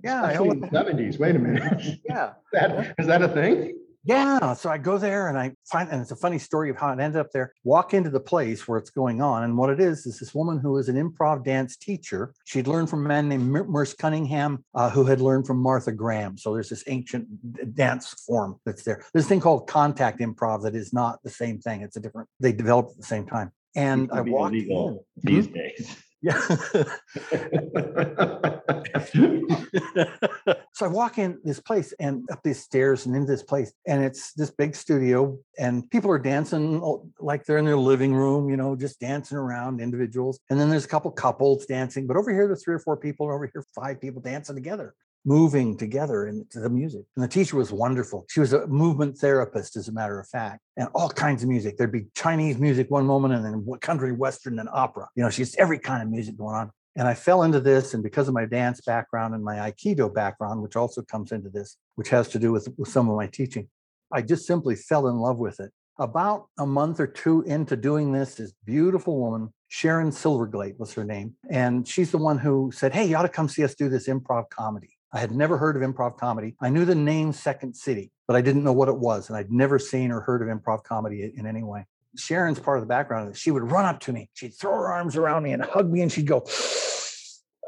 Yeah. 0.03 0.23
I 0.23 0.31
Especially 0.31 0.49
in 0.49 0.59
the 0.59 0.69
seventies. 0.69 1.19
Wait 1.19 1.35
a 1.35 1.39
minute. 1.39 1.99
yeah. 2.09 2.33
That, 2.51 2.95
is 2.97 3.07
that 3.07 3.21
a 3.21 3.29
thing? 3.29 3.77
Yeah. 4.03 4.53
So 4.53 4.69
I 4.69 4.77
go 4.77 4.97
there 4.97 5.27
and 5.27 5.37
I 5.37 5.53
find, 5.65 5.89
and 5.89 6.01
it's 6.01 6.11
a 6.11 6.15
funny 6.15 6.39
story 6.39 6.69
of 6.69 6.77
how 6.77 6.91
it 6.93 6.99
ended 6.99 7.19
up 7.19 7.31
there. 7.31 7.53
Walk 7.63 7.93
into 7.93 8.09
the 8.09 8.19
place 8.19 8.67
where 8.67 8.77
it's 8.77 8.89
going 8.89 9.21
on. 9.21 9.43
And 9.43 9.57
what 9.57 9.69
it 9.69 9.79
is, 9.79 10.05
is 10.05 10.19
this 10.19 10.33
woman 10.33 10.59
who 10.59 10.77
is 10.77 10.89
an 10.89 10.95
improv 10.95 11.43
dance 11.43 11.75
teacher. 11.75 12.33
She'd 12.45 12.67
learned 12.67 12.89
from 12.89 13.05
a 13.05 13.07
man 13.07 13.27
named 13.27 13.49
Merce 13.49 13.93
Cunningham, 13.93 14.63
uh, 14.73 14.89
who 14.89 15.03
had 15.03 15.21
learned 15.21 15.47
from 15.47 15.57
Martha 15.57 15.91
Graham. 15.91 16.37
So 16.37 16.53
there's 16.53 16.69
this 16.69 16.83
ancient 16.87 17.75
dance 17.75 18.13
form 18.25 18.59
that's 18.65 18.83
there. 18.83 19.03
There's 19.13 19.25
a 19.25 19.29
thing 19.29 19.41
called 19.41 19.67
contact 19.67 20.19
improv 20.19 20.63
that 20.63 20.75
is 20.75 20.93
not 20.93 21.21
the 21.23 21.29
same 21.29 21.59
thing. 21.59 21.81
It's 21.81 21.97
a 21.97 21.99
different, 21.99 22.29
they 22.39 22.53
developed 22.53 22.91
at 22.91 22.97
the 22.97 23.03
same 23.03 23.25
time. 23.25 23.51
And 23.75 24.09
I 24.11 24.21
walked 24.21 24.55
in. 24.55 24.99
these 25.17 25.47
days. 25.47 25.95
Yeah. 26.21 26.41
so 30.73 30.85
I 30.85 30.87
walk 30.87 31.17
in 31.17 31.39
this 31.43 31.59
place 31.59 31.93
and 31.99 32.27
up 32.31 32.41
these 32.43 32.61
stairs 32.61 33.05
and 33.05 33.15
into 33.15 33.31
this 33.31 33.43
place, 33.43 33.71
and 33.87 34.03
it's 34.03 34.33
this 34.33 34.51
big 34.51 34.75
studio, 34.75 35.37
and 35.57 35.89
people 35.89 36.11
are 36.11 36.19
dancing 36.19 36.81
like 37.19 37.45
they're 37.45 37.57
in 37.57 37.65
their 37.65 37.77
living 37.77 38.13
room, 38.13 38.49
you 38.49 38.57
know, 38.57 38.75
just 38.75 38.99
dancing 38.99 39.37
around 39.37 39.81
individuals. 39.81 40.39
And 40.49 40.59
then 40.59 40.69
there's 40.69 40.85
a 40.85 40.89
couple 40.89 41.11
couples 41.11 41.65
dancing, 41.65 42.07
but 42.07 42.17
over 42.17 42.31
here, 42.31 42.47
there's 42.47 42.63
three 42.63 42.75
or 42.75 42.79
four 42.79 42.97
people, 42.97 43.27
and 43.27 43.35
over 43.35 43.49
here, 43.51 43.65
five 43.75 43.99
people 44.01 44.21
dancing 44.21 44.55
together 44.55 44.93
moving 45.25 45.77
together 45.77 46.27
into 46.27 46.59
the 46.59 46.69
music. 46.69 47.01
And 47.15 47.23
the 47.23 47.27
teacher 47.27 47.57
was 47.57 47.71
wonderful. 47.71 48.25
She 48.29 48.39
was 48.39 48.53
a 48.53 48.65
movement 48.67 49.17
therapist, 49.17 49.75
as 49.75 49.87
a 49.87 49.91
matter 49.91 50.19
of 50.19 50.27
fact, 50.27 50.61
and 50.77 50.87
all 50.95 51.09
kinds 51.09 51.43
of 51.43 51.49
music. 51.49 51.77
There'd 51.77 51.91
be 51.91 52.07
Chinese 52.15 52.57
music 52.57 52.89
one 52.89 53.05
moment 53.05 53.33
and 53.33 53.45
then 53.45 53.79
country, 53.81 54.11
Western, 54.11 54.59
and 54.59 54.69
opera. 54.71 55.07
You 55.15 55.23
know, 55.23 55.29
she's 55.29 55.55
every 55.57 55.79
kind 55.79 56.01
of 56.01 56.09
music 56.09 56.37
going 56.37 56.55
on. 56.55 56.71
And 56.99 57.07
I 57.07 57.13
fell 57.13 57.43
into 57.43 57.61
this, 57.61 57.93
and 57.93 58.03
because 58.03 58.27
of 58.27 58.33
my 58.33 58.43
dance 58.43 58.81
background 58.81 59.33
and 59.33 59.41
my 59.41 59.55
Aikido 59.55 60.13
background, 60.13 60.61
which 60.61 60.75
also 60.75 61.01
comes 61.01 61.31
into 61.31 61.47
this, 61.47 61.77
which 61.95 62.09
has 62.09 62.27
to 62.27 62.37
do 62.37 62.51
with, 62.51 62.67
with 62.77 62.89
some 62.89 63.09
of 63.09 63.15
my 63.15 63.25
teaching, 63.25 63.69
I 64.11 64.21
just 64.21 64.45
simply 64.45 64.75
fell 64.75 65.07
in 65.07 65.15
love 65.15 65.37
with 65.37 65.61
it. 65.61 65.71
About 65.97 66.47
a 66.57 66.65
month 66.65 66.99
or 66.99 67.07
two 67.07 67.41
into 67.43 67.77
doing 67.77 68.11
this, 68.11 68.35
this 68.35 68.51
beautiful 68.65 69.17
woman, 69.17 69.53
Sharon 69.69 70.09
Silverglate 70.09 70.77
was 70.77 70.93
her 70.93 71.05
name. 71.05 71.35
And 71.49 71.87
she's 71.87 72.11
the 72.11 72.17
one 72.17 72.37
who 72.37 72.69
said, 72.73 72.93
Hey, 72.93 73.05
you 73.05 73.15
ought 73.15 73.21
to 73.21 73.29
come 73.29 73.47
see 73.47 73.63
us 73.63 73.75
do 73.75 73.87
this 73.87 74.09
improv 74.09 74.49
comedy. 74.49 74.97
I 75.13 75.19
had 75.19 75.31
never 75.31 75.57
heard 75.57 75.77
of 75.77 75.81
improv 75.81 76.17
comedy. 76.17 76.57
I 76.59 76.67
knew 76.67 76.83
the 76.83 76.95
name 76.95 77.31
Second 77.31 77.77
City, 77.77 78.11
but 78.27 78.35
I 78.35 78.41
didn't 78.41 78.65
know 78.65 78.73
what 78.73 78.89
it 78.89 78.97
was. 78.97 79.29
And 79.29 79.37
I'd 79.37 79.53
never 79.53 79.79
seen 79.79 80.11
or 80.11 80.19
heard 80.19 80.41
of 80.41 80.49
improv 80.49 80.83
comedy 80.83 81.31
in 81.33 81.45
any 81.45 81.63
way. 81.63 81.85
Sharon's 82.17 82.59
part 82.59 82.77
of 82.77 82.83
the 82.83 82.87
background. 82.87 83.35
She 83.37 83.51
would 83.51 83.71
run 83.71 83.85
up 83.85 83.99
to 84.01 84.13
me. 84.13 84.29
She'd 84.33 84.55
throw 84.55 84.71
her 84.71 84.91
arms 84.91 85.15
around 85.15 85.43
me 85.43 85.51
and 85.51 85.63
hug 85.63 85.91
me, 85.91 86.01
and 86.01 86.11
she'd 86.11 86.27
go, 86.27 86.45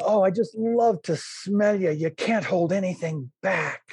Oh, 0.04 0.24
I 0.24 0.32
just 0.32 0.56
love 0.56 1.02
to 1.04 1.16
smell 1.16 1.80
you. 1.80 1.92
You 1.92 2.10
can't 2.10 2.46
hold 2.46 2.74
anything 2.74 3.32
back. 3.42 3.84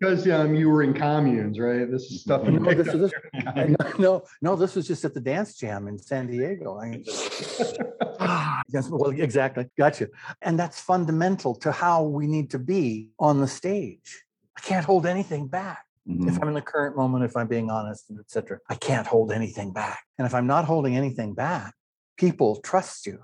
Because 0.00 0.28
um, 0.28 0.54
you 0.54 0.68
were 0.68 0.82
in 0.82 0.92
communes, 0.92 1.58
right? 1.58 1.90
This 1.90 2.02
is 2.10 2.22
stuff. 2.22 2.42
No, 2.42 2.74
this, 2.74 2.92
this, 2.92 3.12
no, 3.98 4.22
no, 4.42 4.56
this 4.56 4.74
was 4.74 4.86
just 4.86 5.04
at 5.04 5.14
the 5.14 5.20
dance 5.20 5.56
jam 5.56 5.88
in 5.88 5.96
San 5.96 6.26
Diego. 6.26 6.78
I 6.78 6.90
mean, 6.90 7.04
yes, 8.68 8.90
well, 8.90 9.10
exactly. 9.10 9.66
Gotcha. 9.78 10.08
And 10.42 10.58
that's 10.58 10.80
fundamental 10.80 11.54
to 11.56 11.72
how 11.72 12.02
we 12.02 12.26
need 12.26 12.50
to 12.50 12.58
be 12.58 13.08
on 13.18 13.40
the 13.40 13.48
stage. 13.48 14.24
I 14.58 14.60
can't 14.60 14.84
hold 14.84 15.06
anything 15.06 15.46
back. 15.46 15.84
Mm-hmm. 16.08 16.28
If 16.28 16.40
I'm 16.40 16.48
in 16.48 16.54
the 16.54 16.62
current 16.62 16.96
moment, 16.96 17.24
if 17.24 17.36
I'm 17.36 17.46
being 17.46 17.70
honest, 17.70 18.10
and 18.10 18.18
etc., 18.20 18.58
I 18.68 18.74
can't 18.74 19.06
hold 19.06 19.32
anything 19.32 19.72
back. 19.72 20.04
And 20.18 20.26
if 20.26 20.34
I'm 20.34 20.46
not 20.46 20.66
holding 20.66 20.96
anything 20.96 21.34
back, 21.34 21.74
people 22.18 22.60
trust 22.60 23.06
you, 23.06 23.20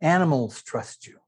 animals 0.00 0.62
trust 0.62 1.06
you, 1.06 1.18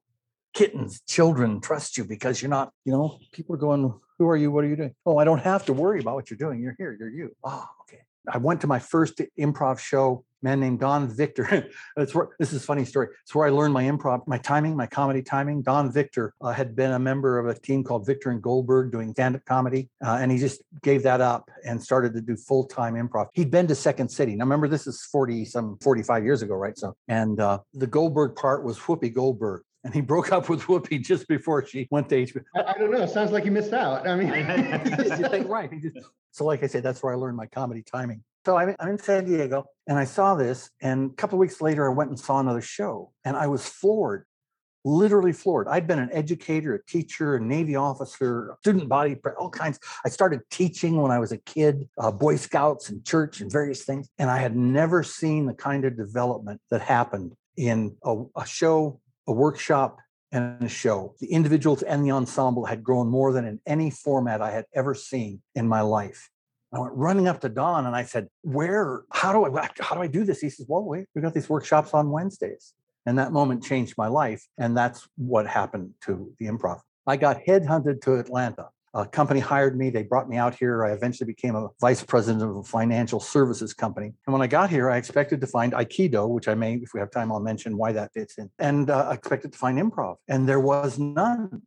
kittens, 0.52 1.00
children 1.08 1.61
trust 1.61 1.96
you 1.96 2.04
because 2.04 2.42
you're 2.42 2.50
not, 2.50 2.72
you 2.84 2.92
know, 2.92 3.18
people 3.32 3.54
are 3.54 3.58
going, 3.58 3.94
who 4.18 4.28
are 4.28 4.37
you? 4.37 4.50
What 4.50 4.64
are 4.64 4.68
you 4.68 4.76
doing? 4.76 4.94
Oh, 5.06 5.18
I 5.18 5.25
don't 5.25 5.40
have 5.40 5.64
to 5.66 5.72
worry 5.72 6.00
about 6.00 6.14
what 6.14 6.30
you're 6.30 6.38
doing. 6.38 6.61
You're 6.61 6.76
here. 6.78 6.96
You're 6.99 7.08
you. 7.08 7.34
Oh, 7.42 7.66
okay. 7.82 8.02
I 8.31 8.38
went 8.38 8.61
to 8.62 8.67
my 8.67 8.79
first 8.79 9.21
improv 9.38 9.79
show. 9.79 10.25
Man 10.45 10.59
named 10.59 10.81
Don 10.81 11.09
Victor. 11.09 11.71
That's 11.97 12.14
where 12.17 12.31
this 12.41 12.52
is 12.52 12.62
a 12.62 12.67
funny 12.67 12.85
story. 12.85 13.09
It's 13.23 13.33
where 13.33 13.47
I 13.47 13.50
learned 13.50 13.73
my 13.73 13.85
improv, 13.85 14.26
my 14.26 14.38
timing, 14.38 14.76
my 14.76 14.87
comedy 14.87 15.23
timing. 15.23 15.62
Don 15.62 15.93
Victor 15.93 16.35
uh, 16.41 16.50
had 16.50 16.75
been 16.75 16.93
a 16.93 16.99
member 16.99 17.38
of 17.38 17.47
a 17.47 17.59
team 17.59 17.85
called 17.85 18.05
Victor 18.07 18.31
and 18.31 18.43
Goldberg 18.43 18.91
doing 18.91 19.12
stand-up 19.12 19.45
comedy, 19.45 19.88
uh, 20.05 20.19
and 20.21 20.33
he 20.33 20.38
just 20.38 20.61
gave 20.83 21.05
that 21.05 21.21
up 21.21 21.49
and 21.64 21.81
started 21.81 22.12
to 22.14 22.21
do 22.21 22.37
full-time 22.37 22.95
improv. 22.95 23.29
He'd 23.35 23.52
been 23.52 23.69
to 23.69 23.76
Second 23.76 24.09
City. 24.09 24.35
Now 24.35 24.45
remember, 24.45 24.67
this 24.67 24.88
is 24.88 25.05
forty 25.12 25.45
some 25.45 25.79
forty-five 25.81 26.25
years 26.25 26.43
ago, 26.43 26.55
right? 26.55 26.76
So, 26.76 26.97
and 27.07 27.38
uh, 27.38 27.61
the 27.75 27.87
Goldberg 27.87 28.35
part 28.35 28.64
was 28.64 28.79
Whoopi 28.79 29.14
Goldberg 29.14 29.62
and 29.85 29.95
he 29.95 30.01
broke 30.01 30.33
up 30.33 30.49
with 30.49 30.62
Whoopi 30.62 31.05
just 31.05 31.27
before 31.29 31.67
she 31.67 31.89
went 31.91 32.09
to 32.11 32.27
HBO. 32.27 32.45
I, 32.55 32.73
I 32.73 32.79
don't 32.79 32.91
know. 32.91 33.07
Sounds 33.07 33.33
like 33.33 33.45
he 33.45 33.51
missed 33.51 33.73
out. 33.73 34.07
I 34.07 34.17
mean, 34.17 34.31
right. 35.49 35.71
So, 36.35 36.47
like 36.47 36.62
I 36.62 36.67
said, 36.67 36.83
that's 36.83 37.03
where 37.03 37.12
I 37.12 37.17
learned 37.17 37.37
my 37.37 37.45
comedy 37.45 37.83
timing. 37.83 38.25
So 38.47 38.57
I'm, 38.57 38.75
I'm 38.81 38.89
in 38.89 38.99
San 38.99 39.27
Diego 39.27 39.67
and 39.87 39.99
I 39.99 40.05
saw 40.05 40.35
this. 40.35 40.71
And 40.81 41.11
a 41.11 41.15
couple 41.15 41.37
of 41.37 41.41
weeks 41.41 41.61
later, 41.61 41.87
I 41.87 41.93
went 41.93 42.09
and 42.09 42.19
saw 42.19 42.41
another 42.41 42.62
show 42.62 43.12
and 43.23 43.37
I 43.37 43.49
was 43.49 43.69
floored, 43.69 44.25
literally 44.83 45.33
floored. 45.33 45.69
I'd 45.69 45.87
been 45.87 45.99
an 45.99 46.09
educator, 46.11 46.75
a 46.75 46.83
teacher, 46.87 47.37
a 47.37 47.41
Navy 47.41 47.77
officer, 47.77 48.57
student 48.61 48.89
body, 48.89 49.17
all 49.39 49.51
kinds. 49.51 49.79
I 50.07 50.09
started 50.09 50.41
teaching 50.51 51.03
when 51.03 51.12
I 51.12 51.19
was 51.19 51.33
a 51.33 51.39
kid, 51.39 51.87
uh, 51.99 52.11
Boy 52.11 52.37
Scouts 52.37 52.89
and 52.89 53.05
church 53.05 53.43
and 53.43 53.53
various 53.53 53.85
things. 53.85 54.09
And 54.19 54.31
I 54.31 54.39
had 54.39 54.57
never 54.57 55.03
seen 55.03 55.45
the 55.45 55.55
kind 55.55 55.85
of 55.85 55.99
development 55.99 56.62
that 56.71 56.81
happened 56.81 57.35
in 57.59 57.95
a, 58.03 58.25
a 58.37 58.47
show 58.47 59.01
a 59.26 59.33
workshop 59.33 59.99
and 60.33 60.62
a 60.62 60.69
show. 60.69 61.14
The 61.21 61.31
individuals 61.33 61.83
and 61.83 62.05
the 62.05 62.11
ensemble 62.11 62.64
had 62.64 62.83
grown 62.83 63.09
more 63.09 63.33
than 63.33 63.45
in 63.45 63.61
any 63.67 63.91
format 63.91 64.41
I 64.41 64.50
had 64.50 64.64
ever 64.75 64.95
seen 64.95 65.43
in 65.55 65.69
my 65.69 65.83
life. 65.83 66.31
I 66.73 66.81
went 66.81 66.95
running 66.95 67.29
up 67.29 67.41
to 67.43 67.50
Don 67.50 67.87
and 67.87 67.95
I 67.95 68.05
said, 68.05 68.29
"Where? 68.43 69.02
How 69.12 69.33
do 69.33 69.45
I? 69.45 69.69
How 69.79 69.95
do 69.95 70.00
I 70.00 70.07
do 70.07 70.25
this?" 70.25 70.41
He 70.41 70.49
says, 70.49 70.67
"Well, 70.67 70.85
wait, 70.85 71.07
we 71.14 71.21
got 71.21 71.35
these 71.35 71.50
workshops 71.50 71.93
on 71.93 72.11
Wednesdays." 72.11 72.73
And 73.05 73.19
that 73.19 73.33
moment 73.33 73.62
changed 73.62 73.95
my 73.99 74.07
life, 74.07 74.47
and 74.59 74.76
that's 74.76 75.07
what 75.17 75.47
happened 75.47 75.93
to 76.02 76.33
the 76.38 76.47
improv. 76.47 76.81
I 77.07 77.17
got 77.17 77.41
headhunted 77.47 78.00
to 78.02 78.14
Atlanta 78.14 78.71
a 78.94 79.06
company 79.06 79.40
hired 79.40 79.76
me. 79.76 79.90
They 79.90 80.02
brought 80.02 80.28
me 80.28 80.37
out 80.37 80.54
here. 80.54 80.84
I 80.84 80.92
eventually 80.92 81.26
became 81.26 81.54
a 81.54 81.68
vice 81.80 82.02
president 82.02 82.42
of 82.42 82.56
a 82.56 82.62
financial 82.62 83.20
services 83.20 83.72
company. 83.72 84.12
And 84.26 84.32
when 84.32 84.42
I 84.42 84.46
got 84.46 84.70
here, 84.70 84.90
I 84.90 84.99
expected 84.99 85.40
to 85.40 85.46
find 85.46 85.72
Aikido, 85.72 86.28
which 86.28 86.49
I 86.49 86.54
may, 86.54 86.75
if 86.75 86.90
we 86.92 87.00
have 87.00 87.11
time, 87.11 87.32
I'll 87.32 87.40
mention 87.40 87.76
why 87.76 87.92
that 87.92 88.12
fits 88.12 88.37
in. 88.38 88.50
And 88.58 88.90
uh, 88.90 89.08
I 89.08 89.14
expected 89.14 89.52
to 89.52 89.58
find 89.58 89.78
improv, 89.78 90.16
and 90.28 90.49
there 90.49 90.61
was 90.61 90.99
none. 90.99 91.62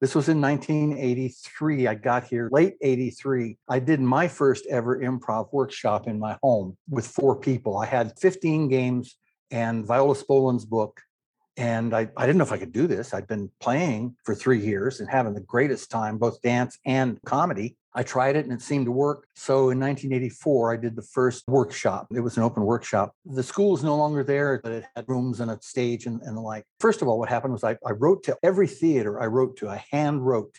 This 0.00 0.14
was 0.14 0.30
in 0.30 0.40
1983. 0.40 1.86
I 1.86 1.94
got 1.94 2.24
here 2.24 2.48
late 2.50 2.76
83. 2.80 3.58
I 3.68 3.80
did 3.80 4.00
my 4.00 4.28
first 4.28 4.66
ever 4.70 4.98
improv 4.98 5.52
workshop 5.52 6.08
in 6.08 6.18
my 6.18 6.38
home 6.42 6.78
with 6.88 7.06
four 7.06 7.36
people. 7.36 7.76
I 7.76 7.84
had 7.84 8.18
15 8.18 8.68
games 8.68 9.18
and 9.50 9.86
Viola 9.86 10.16
Spolin's 10.16 10.64
book 10.64 11.02
and 11.60 11.94
I, 11.94 12.08
I 12.16 12.24
didn't 12.24 12.38
know 12.38 12.44
if 12.44 12.52
I 12.52 12.58
could 12.58 12.72
do 12.72 12.86
this. 12.86 13.12
I'd 13.12 13.26
been 13.26 13.50
playing 13.60 14.16
for 14.24 14.34
three 14.34 14.58
years 14.58 15.00
and 15.00 15.10
having 15.10 15.34
the 15.34 15.42
greatest 15.42 15.90
time, 15.90 16.16
both 16.16 16.40
dance 16.40 16.78
and 16.86 17.20
comedy. 17.26 17.76
I 17.92 18.02
tried 18.02 18.36
it 18.36 18.46
and 18.46 18.52
it 18.54 18.62
seemed 18.62 18.86
to 18.86 18.92
work. 18.92 19.26
So 19.34 19.68
in 19.68 19.78
1984, 19.78 20.72
I 20.72 20.76
did 20.78 20.96
the 20.96 21.02
first 21.02 21.44
workshop. 21.48 22.06
It 22.14 22.20
was 22.20 22.38
an 22.38 22.44
open 22.44 22.62
workshop. 22.62 23.12
The 23.26 23.42
school 23.42 23.76
is 23.76 23.84
no 23.84 23.94
longer 23.94 24.24
there, 24.24 24.58
but 24.62 24.72
it 24.72 24.84
had 24.96 25.04
rooms 25.06 25.40
and 25.40 25.50
a 25.50 25.58
stage 25.60 26.06
and, 26.06 26.22
and 26.22 26.34
the 26.34 26.40
like. 26.40 26.64
First 26.78 27.02
of 27.02 27.08
all, 27.08 27.18
what 27.18 27.28
happened 27.28 27.52
was 27.52 27.62
I, 27.62 27.76
I 27.86 27.90
wrote 27.90 28.22
to 28.22 28.38
every 28.42 28.68
theater 28.68 29.20
I 29.20 29.26
wrote 29.26 29.58
to, 29.58 29.68
I 29.68 29.84
hand 29.90 30.26
wrote 30.26 30.58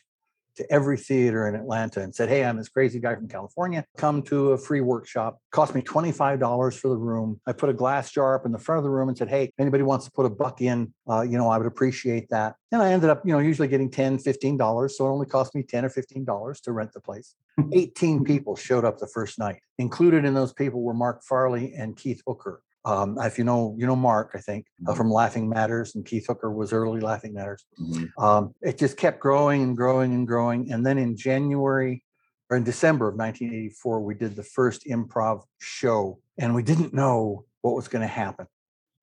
to 0.58 0.72
every 0.72 0.98
theater 0.98 1.48
in 1.48 1.55
Atlanta 1.55 2.01
and 2.01 2.13
said, 2.13 2.29
Hey, 2.29 2.43
I'm 2.43 2.58
this 2.58 2.70
crazy 2.70 3.00
guy 3.00 3.15
from 3.15 3.27
California. 3.27 3.86
Come 3.98 4.22
to 4.24 4.51
a 4.51 4.58
free 4.58 4.81
workshop. 4.81 5.39
Cost 5.51 5.75
me 5.75 5.81
$25 5.81 6.77
for 6.77 6.89
the 6.89 6.98
room. 6.98 7.39
I 7.48 7.53
put 7.53 7.70
a 7.70 7.74
glass 7.74 8.12
jar 8.12 8.36
up 8.36 8.46
in 8.46 8.51
the 8.51 8.60
front 8.60 8.77
of 8.77 8.84
the 8.84 8.89
room 8.89 9.10
and 9.10 9.17
said, 9.17 9.29
Hey, 9.29 9.51
anybody 9.60 9.84
wants 9.84 10.05
to 10.05 10.12
put 10.12 10.25
a 10.25 10.29
buck 10.29 10.62
in, 10.62 10.93
uh, 11.10 11.22
you 11.22 11.38
know, 11.38 11.50
I 11.50 11.58
would 11.58 11.67
appreciate 11.67 12.29
that. 12.29 12.55
And 12.72 12.81
I 12.81 12.91
ended 12.91 13.10
up, 13.10 13.22
you 13.25 13.34
know, 13.34 13.39
usually 13.39 13.67
getting 13.67 13.89
$10, 13.89 14.24
$15. 14.24 14.91
So 14.91 15.05
it 15.05 15.10
only 15.10 15.25
cost 15.25 15.55
me 15.55 15.63
10 15.63 15.86
or 15.86 15.89
$15 15.89 16.62
to 16.62 16.72
rent 16.72 16.93
the 16.93 17.01
place. 17.01 17.36
18 17.74 18.24
people 18.24 18.55
showed 18.55 18.86
up 18.86 18.98
the 18.98 19.08
first 19.08 19.39
night. 19.39 19.62
Included 19.77 20.25
in 20.25 20.34
those 20.34 20.53
people 20.53 20.81
were 20.81 20.93
Mark 20.93 21.24
Farley 21.24 21.74
and 21.74 21.98
Keith 21.98 22.22
Hooker. 22.25 22.62
Um, 22.83 23.17
if 23.19 23.38
you 23.38 23.43
know, 23.43 23.75
you 23.77 23.85
know 23.85 23.95
Mark, 23.95 24.31
I 24.33 24.39
think 24.39 24.65
uh, 24.85 24.91
mm-hmm. 24.91 24.97
from 24.97 25.11
Laughing 25.11 25.47
Matters, 25.47 25.95
and 25.95 26.05
Keith 26.05 26.25
Hooker 26.27 26.51
was 26.51 26.73
early 26.73 27.00
Laughing 27.00 27.33
Matters. 27.33 27.65
Mm-hmm. 27.79 28.23
Um, 28.23 28.55
it 28.61 28.77
just 28.77 28.97
kept 28.97 29.19
growing 29.19 29.61
and 29.61 29.77
growing 29.77 30.13
and 30.13 30.27
growing, 30.27 30.71
and 30.71 30.85
then 30.85 30.97
in 30.97 31.15
January 31.15 32.03
or 32.51 32.57
in 32.57 32.63
December 32.63 33.07
of 33.07 33.15
1984, 33.15 34.01
we 34.01 34.13
did 34.13 34.35
the 34.35 34.43
first 34.43 34.85
improv 34.85 35.43
show 35.59 36.19
and 36.38 36.53
we 36.53 36.61
didn't 36.61 36.93
know 36.93 37.45
what 37.61 37.75
was 37.75 37.88
going 37.88 38.01
to 38.01 38.07
happen. 38.07 38.45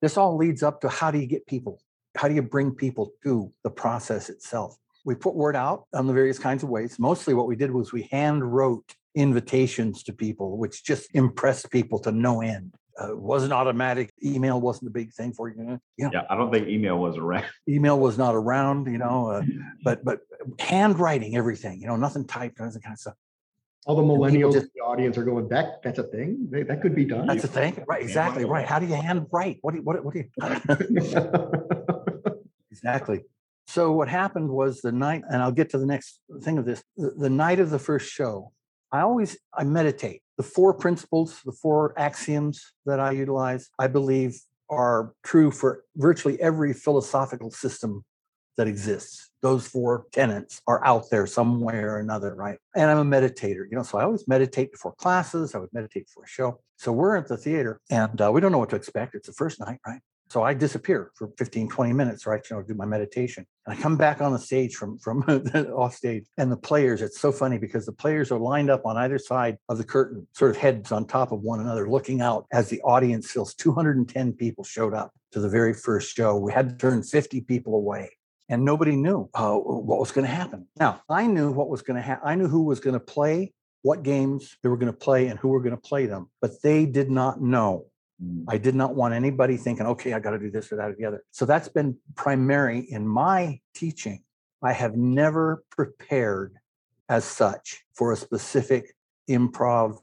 This 0.03 0.19
all 0.19 0.37
leads 0.37 0.63
up 0.63 0.83
to 0.83 0.89
how 0.89 1.11
do 1.11 1.19
you 1.19 1.27
get 1.27 1.47
people? 1.47 1.81
How 2.15 2.29
do 2.29 2.35
you 2.35 2.43
bring 2.43 2.73
people 2.73 3.13
to 3.25 3.51
the 3.65 3.71
process 3.71 4.29
itself? 4.29 4.77
We 5.07 5.15
put 5.15 5.35
word 5.35 5.57
out 5.57 5.87
on 5.95 6.07
the 6.07 6.13
various 6.13 6.39
kinds 6.39 6.63
of 6.63 6.69
ways. 6.69 6.99
Mostly 6.99 7.33
what 7.33 7.47
we 7.47 7.57
did 7.57 7.71
was 7.71 7.91
we 7.91 8.03
hand 8.11 8.45
wrote 8.53 8.95
invitations 9.15 10.03
to 10.03 10.13
people, 10.13 10.59
which 10.59 10.85
just 10.85 11.09
impressed 11.15 11.71
people 11.71 11.99
to 12.01 12.13
no 12.13 12.43
end. 12.43 12.75
Uh, 13.01 13.13
it 13.13 13.19
wasn't 13.19 13.53
automatic. 13.53 14.13
Email 14.25 14.61
wasn't 14.61 14.89
a 14.89 14.91
big 14.91 15.13
thing 15.13 15.33
for 15.33 15.49
you. 15.49 15.81
Yeah, 15.97 16.23
I 16.29 16.35
don't 16.37 16.53
think 16.53 16.69
email 16.69 16.99
was 16.99 17.17
around. 17.17 17.45
Email 17.69 17.99
was 17.99 18.19
not 18.19 18.35
around, 18.35 18.87
you 18.87 18.99
know, 18.99 19.31
uh, 19.31 19.43
but 19.85 20.05
but 20.05 20.21
handwriting 20.59 21.37
everything, 21.37 21.81
you 21.81 21.87
know, 21.87 21.97
nothing 21.97 22.27
typed, 22.27 22.59
that 22.59 22.73
kind 22.83 22.95
of 22.95 22.99
stuff. 22.99 23.15
All 23.87 23.97
the 23.97 24.03
people 24.03 24.19
millennials 24.19 24.57
in 24.57 24.69
the 24.75 24.83
audience 24.83 25.17
are 25.17 25.25
going, 25.25 25.49
that, 25.49 25.83
that's 25.83 25.99
a 25.99 26.03
thing? 26.03 26.49
That 26.51 26.69
that 26.69 26.83
could 26.83 26.95
be 26.95 27.05
done? 27.05 27.27
That's 27.27 27.45
a 27.45 27.49
thing, 27.49 27.83
right? 27.87 28.03
Exactly, 28.03 28.45
right. 28.45 28.67
How 28.67 28.79
do 28.79 28.87
you 28.87 28.95
handwrite? 28.95 29.59
What 29.63 29.71
do 29.71 29.79
you, 29.79 29.83
what, 29.83 29.97
do- 29.97 30.03
what 30.03 30.15
do 30.15 30.21
you? 30.21 30.29
Exactly. 32.71 33.25
So 33.67 33.93
what 33.93 34.09
happened 34.09 34.51
was 34.51 34.81
the 34.81 34.93
night, 34.93 35.23
and 35.29 35.43
I'll 35.43 35.53
get 35.53 35.71
to 35.71 35.79
the 35.79 35.87
next 35.87 36.21
thing 36.43 36.59
of 36.59 36.65
this, 36.65 36.83
the, 36.97 37.11
the 37.11 37.31
night 37.31 37.59
of 37.61 37.71
the 37.71 37.79
first 37.79 38.09
show, 38.09 38.53
I 38.93 39.01
always, 39.01 39.37
I 39.53 39.65
meditate. 39.65 40.23
The 40.39 40.45
four 40.45 40.73
principles, 40.73 41.41
the 41.45 41.53
four 41.53 41.93
axioms 41.99 42.73
that 42.87 43.01
I 43.01 43.11
utilize, 43.11 43.69
I 43.79 43.89
believe 43.89 44.41
are 44.71 45.13
true 45.23 45.51
for 45.51 45.85
virtually 45.97 46.41
every 46.41 46.73
philosophical 46.73 47.51
system 47.51 48.05
that 48.57 48.67
exists. 48.67 49.31
Those 49.41 49.67
four 49.67 50.07
tenets 50.13 50.61
are 50.67 50.85
out 50.85 51.11
there 51.11 51.27
somewhere 51.27 51.95
or 51.95 51.99
another, 52.01 52.35
right? 52.35 52.59
And 52.75 52.91
I'm 52.91 52.99
a 52.99 53.21
meditator, 53.21 53.65
you 53.71 53.77
know, 53.77 53.83
so 53.83 53.99
I 53.99 54.05
always 54.05 54.27
meditate 54.27 54.73
before 54.73 54.95
classes. 54.95 55.55
I 55.55 55.59
would 55.59 55.73
meditate 55.73 56.07
before 56.07 56.25
a 56.25 56.29
show. 56.29 56.61
So 56.77 56.93
we're 56.93 57.17
at 57.17 57.29
the 57.29 57.37
theater 57.37 57.81
and 57.91 58.21
uh, 58.21 58.31
we 58.33 58.41
don't 58.41 58.53
know 58.53 58.59
what 58.59 58.71
to 58.71 58.77
expect. 58.77 59.15
It's 59.15 59.29
the 59.29 59.33
first 59.33 59.61
night, 59.61 59.79
right? 59.87 60.01
So 60.31 60.43
I 60.43 60.53
disappear 60.53 61.11
for 61.15 61.31
15, 61.39 61.69
20 61.69 61.93
minutes, 61.93 62.27
right? 62.27 62.43
You 62.49 62.57
know, 62.57 62.63
do 62.63 62.75
my 62.75 62.85
meditation. 62.85 63.47
And 63.67 63.77
I 63.77 63.81
come 63.81 63.97
back 63.97 64.21
on 64.21 64.33
the 64.33 64.39
stage 64.39 64.75
from 64.75 64.99
from 64.99 65.23
off 65.77 65.95
stage. 65.95 66.25
And 66.37 66.53
the 66.53 66.57
players, 66.57 67.01
it's 67.03 67.21
so 67.21 67.33
funny 67.33 67.59
because 67.59 67.87
the 67.87 67.93
players 67.93 68.31
are 68.31 68.39
lined 68.39 68.71
up 68.71 68.85
on 68.85 68.97
either 68.97 69.19
side 69.19 69.57
of 69.69 69.79
the 69.79 69.85
curtain, 69.85 70.27
sort 70.33 70.51
of 70.51 70.57
heads 70.57 70.93
on 70.93 71.07
top 71.07 71.33
of 71.33 71.41
one 71.41 71.61
another, 71.61 71.89
looking 71.89 72.21
out 72.21 72.47
as 72.53 72.69
the 72.69 72.81
audience 72.83 73.31
fills 73.31 73.55
210 73.55 74.33
people 74.35 74.65
showed 74.65 74.95
up 74.95 75.13
to 75.33 75.41
the 75.41 75.49
very 75.49 75.75
first 75.75 76.15
show. 76.15 76.37
We 76.37 76.53
had 76.53 76.69
to 76.69 76.77
turn 76.77 77.03
50 77.03 77.41
people 77.43 77.75
away. 77.75 78.11
And 78.51 78.65
nobody 78.65 78.97
knew 78.97 79.29
uh, 79.35 79.55
what 79.57 80.01
was 80.01 80.11
going 80.11 80.27
to 80.27 80.33
happen. 80.33 80.67
Now, 80.79 81.03
I 81.09 81.27
knew 81.27 81.53
what 81.53 81.69
was 81.69 81.83
going 81.83 81.97
to 81.97 82.03
happen. 82.03 82.27
I 82.27 82.35
knew 82.35 82.49
who 82.49 82.63
was 82.63 82.81
going 82.81 82.95
to 82.95 83.01
play, 83.01 83.53
what 83.83 84.03
games 84.03 84.57
they 84.63 84.71
were 84.71 84.79
going 84.79 84.93
to 84.93 84.99
play, 84.99 85.27
and 85.27 85.39
who 85.39 85.49
were 85.49 85.61
going 85.61 85.77
to 85.77 85.81
play 85.81 86.07
them. 86.07 86.31
But 86.41 86.63
they 86.63 86.87
did 86.87 87.11
not 87.11 87.43
know. 87.43 87.87
Mm. 88.23 88.45
I 88.49 88.59
did 88.59 88.75
not 88.75 88.95
want 88.95 89.15
anybody 89.15 89.57
thinking, 89.57 89.87
okay, 89.87 90.13
I 90.13 90.21
got 90.21 90.31
to 90.31 90.39
do 90.39 90.51
this 90.51 90.73
or 90.73 90.77
that 90.77 90.91
or 90.91 90.95
the 90.95 91.05
other. 91.05 91.25
So 91.31 91.45
that's 91.45 91.69
been 91.69 91.97
primary 92.15 92.81
in 92.81 93.07
my 93.07 93.61
teaching. 93.75 94.23
I 94.63 94.73
have 94.73 94.97
never 94.97 95.65
prepared 95.71 96.57
as 97.09 97.25
such 97.25 97.85
for 97.95 98.13
a 98.13 98.17
specific 98.17 98.95
improv 99.29 99.99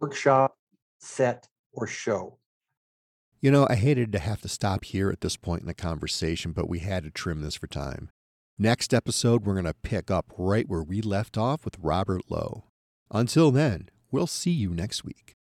workshop, 0.00 0.56
set, 0.98 1.46
or 1.72 1.86
show. 1.86 2.38
You 3.40 3.50
know, 3.50 3.66
I 3.70 3.76
hated 3.76 4.10
to 4.12 4.18
have 4.18 4.40
to 4.42 4.48
stop 4.48 4.84
here 4.84 5.10
at 5.10 5.20
this 5.20 5.36
point 5.36 5.60
in 5.60 5.68
the 5.68 5.74
conversation, 5.74 6.52
but 6.52 6.68
we 6.68 6.80
had 6.80 7.04
to 7.04 7.10
trim 7.10 7.42
this 7.42 7.54
for 7.54 7.68
time. 7.68 8.10
Next 8.58 8.92
episode, 8.92 9.44
we're 9.44 9.52
going 9.52 9.66
to 9.66 9.74
pick 9.74 10.10
up 10.10 10.32
right 10.36 10.68
where 10.68 10.82
we 10.82 11.00
left 11.00 11.38
off 11.38 11.64
with 11.64 11.78
Robert 11.78 12.22
Lowe. 12.28 12.64
Until 13.12 13.52
then, 13.52 13.90
we'll 14.10 14.26
see 14.26 14.50
you 14.50 14.70
next 14.70 15.04
week. 15.04 15.37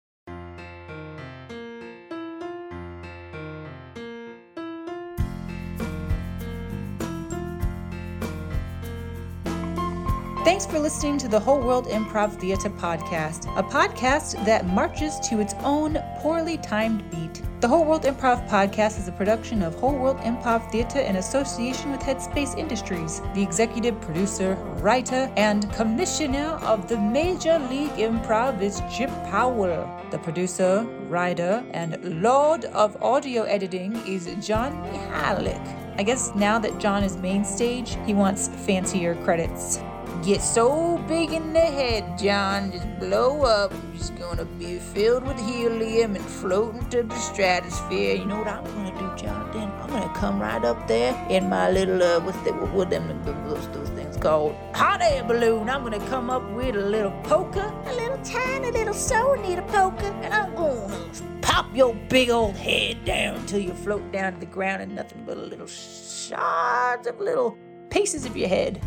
Thanks 10.48 10.66
for 10.66 10.80
listening 10.80 11.18
to 11.18 11.28
the 11.28 11.42
Whole 11.42 11.60
World 11.60 11.88
Improv 11.88 12.40
Theater 12.40 12.70
podcast, 12.70 13.54
a 13.58 13.64
podcast 13.64 14.46
that 14.46 14.66
marches 14.66 15.20
to 15.28 15.42
its 15.42 15.54
own 15.56 16.02
poorly 16.20 16.56
timed 16.60 17.04
beat. 17.12 17.42
The 17.60 17.68
Whole 17.68 17.84
World 17.84 18.04
Improv 18.04 18.48
podcast 18.48 18.98
is 18.98 19.10
a 19.10 19.12
production 19.12 19.62
of 19.62 19.76
Whole 19.76 19.98
World 19.98 20.20
Improv 20.20 20.72
Theater 20.72 21.00
in 21.00 21.18
association 21.18 21.92
with 21.92 22.00
Headspace 22.00 22.58
Industries. 22.58 23.22
The 23.34 23.44
executive 23.44 24.00
producer, 24.00 24.56
writer, 24.78 25.30
and 25.36 25.70
commissioner 25.74 26.58
of 26.64 26.88
the 26.88 26.98
Major 26.98 27.60
League 27.70 27.98
Improv 27.98 28.62
is 28.62 28.82
Chip 28.90 29.10
Powell. 29.26 29.86
The 30.12 30.20
producer, 30.20 30.84
writer, 31.10 31.62
and 31.72 32.22
lord 32.22 32.64
of 32.64 32.96
audio 33.04 33.44
editing 33.44 33.98
is 34.08 34.34
John 34.40 34.72
Mihalik. 34.94 36.00
I 36.00 36.04
guess 36.04 36.34
now 36.36 36.58
that 36.60 36.80
John 36.80 37.04
is 37.04 37.18
main 37.18 37.44
stage, 37.44 37.98
he 38.06 38.14
wants 38.14 38.48
fancier 38.48 39.16
credits. 39.26 39.82
Get 40.24 40.42
so 40.42 40.98
big 41.08 41.32
in 41.32 41.54
the 41.54 41.60
head, 41.60 42.18
John, 42.18 42.72
just 42.72 43.00
blow 43.00 43.44
up. 43.44 43.72
You're 43.72 43.98
just 43.98 44.16
gonna 44.18 44.44
be 44.44 44.78
filled 44.78 45.26
with 45.26 45.40
helium 45.40 46.16
and 46.16 46.26
float 46.26 46.76
into 46.76 47.04
the 47.04 47.16
stratosphere. 47.16 48.16
You 48.16 48.26
know 48.26 48.40
what 48.40 48.48
I'm 48.48 48.64
gonna 48.66 48.92
do, 49.00 49.24
John? 49.24 49.50
Then 49.54 49.72
I'm 49.80 49.90
gonna 49.90 50.14
come 50.14 50.42
right 50.42 50.64
up 50.66 50.86
there 50.88 51.16
in 51.30 51.48
my 51.48 51.72
little 51.72 52.04
uh, 52.04 52.20
what's 52.20 52.38
that? 52.40 52.54
What, 52.74 52.90
them 52.90 53.08
those 53.24 53.70
those 53.70 53.90
things 53.90 54.18
called? 54.18 54.56
Hot 54.74 55.02
air 55.02 55.24
balloon. 55.24 55.70
I'm 55.70 55.84
gonna 55.84 56.06
come 56.08 56.30
up 56.30 56.44
with 56.52 56.76
a 56.76 56.80
little 56.80 57.12
poker, 57.24 57.72
a 57.86 57.94
little 57.94 58.18
tiny 58.24 58.72
little 58.72 58.94
soul 58.94 59.38
need 59.38 59.60
a 59.60 59.62
poker, 59.64 60.12
and 60.24 60.34
I'm 60.34 60.54
gonna 60.56 61.12
pop 61.42 61.74
your 61.74 61.96
big 62.10 62.30
old 62.30 62.58
head 62.58 63.06
down 63.06 63.46
till 63.46 63.60
you 63.60 63.74
float 63.74 64.12
down 64.12 64.34
to 64.34 64.40
the 64.40 64.46
ground 64.46 64.82
and 64.82 64.94
nothing 64.96 65.24
but 65.26 65.38
a 65.38 65.42
little 65.42 65.68
shards 65.68 67.08
of 67.08 67.20
little 67.22 67.58
pieces 67.90 68.26
of 68.26 68.36
your 68.36 68.50
head. 68.50 68.82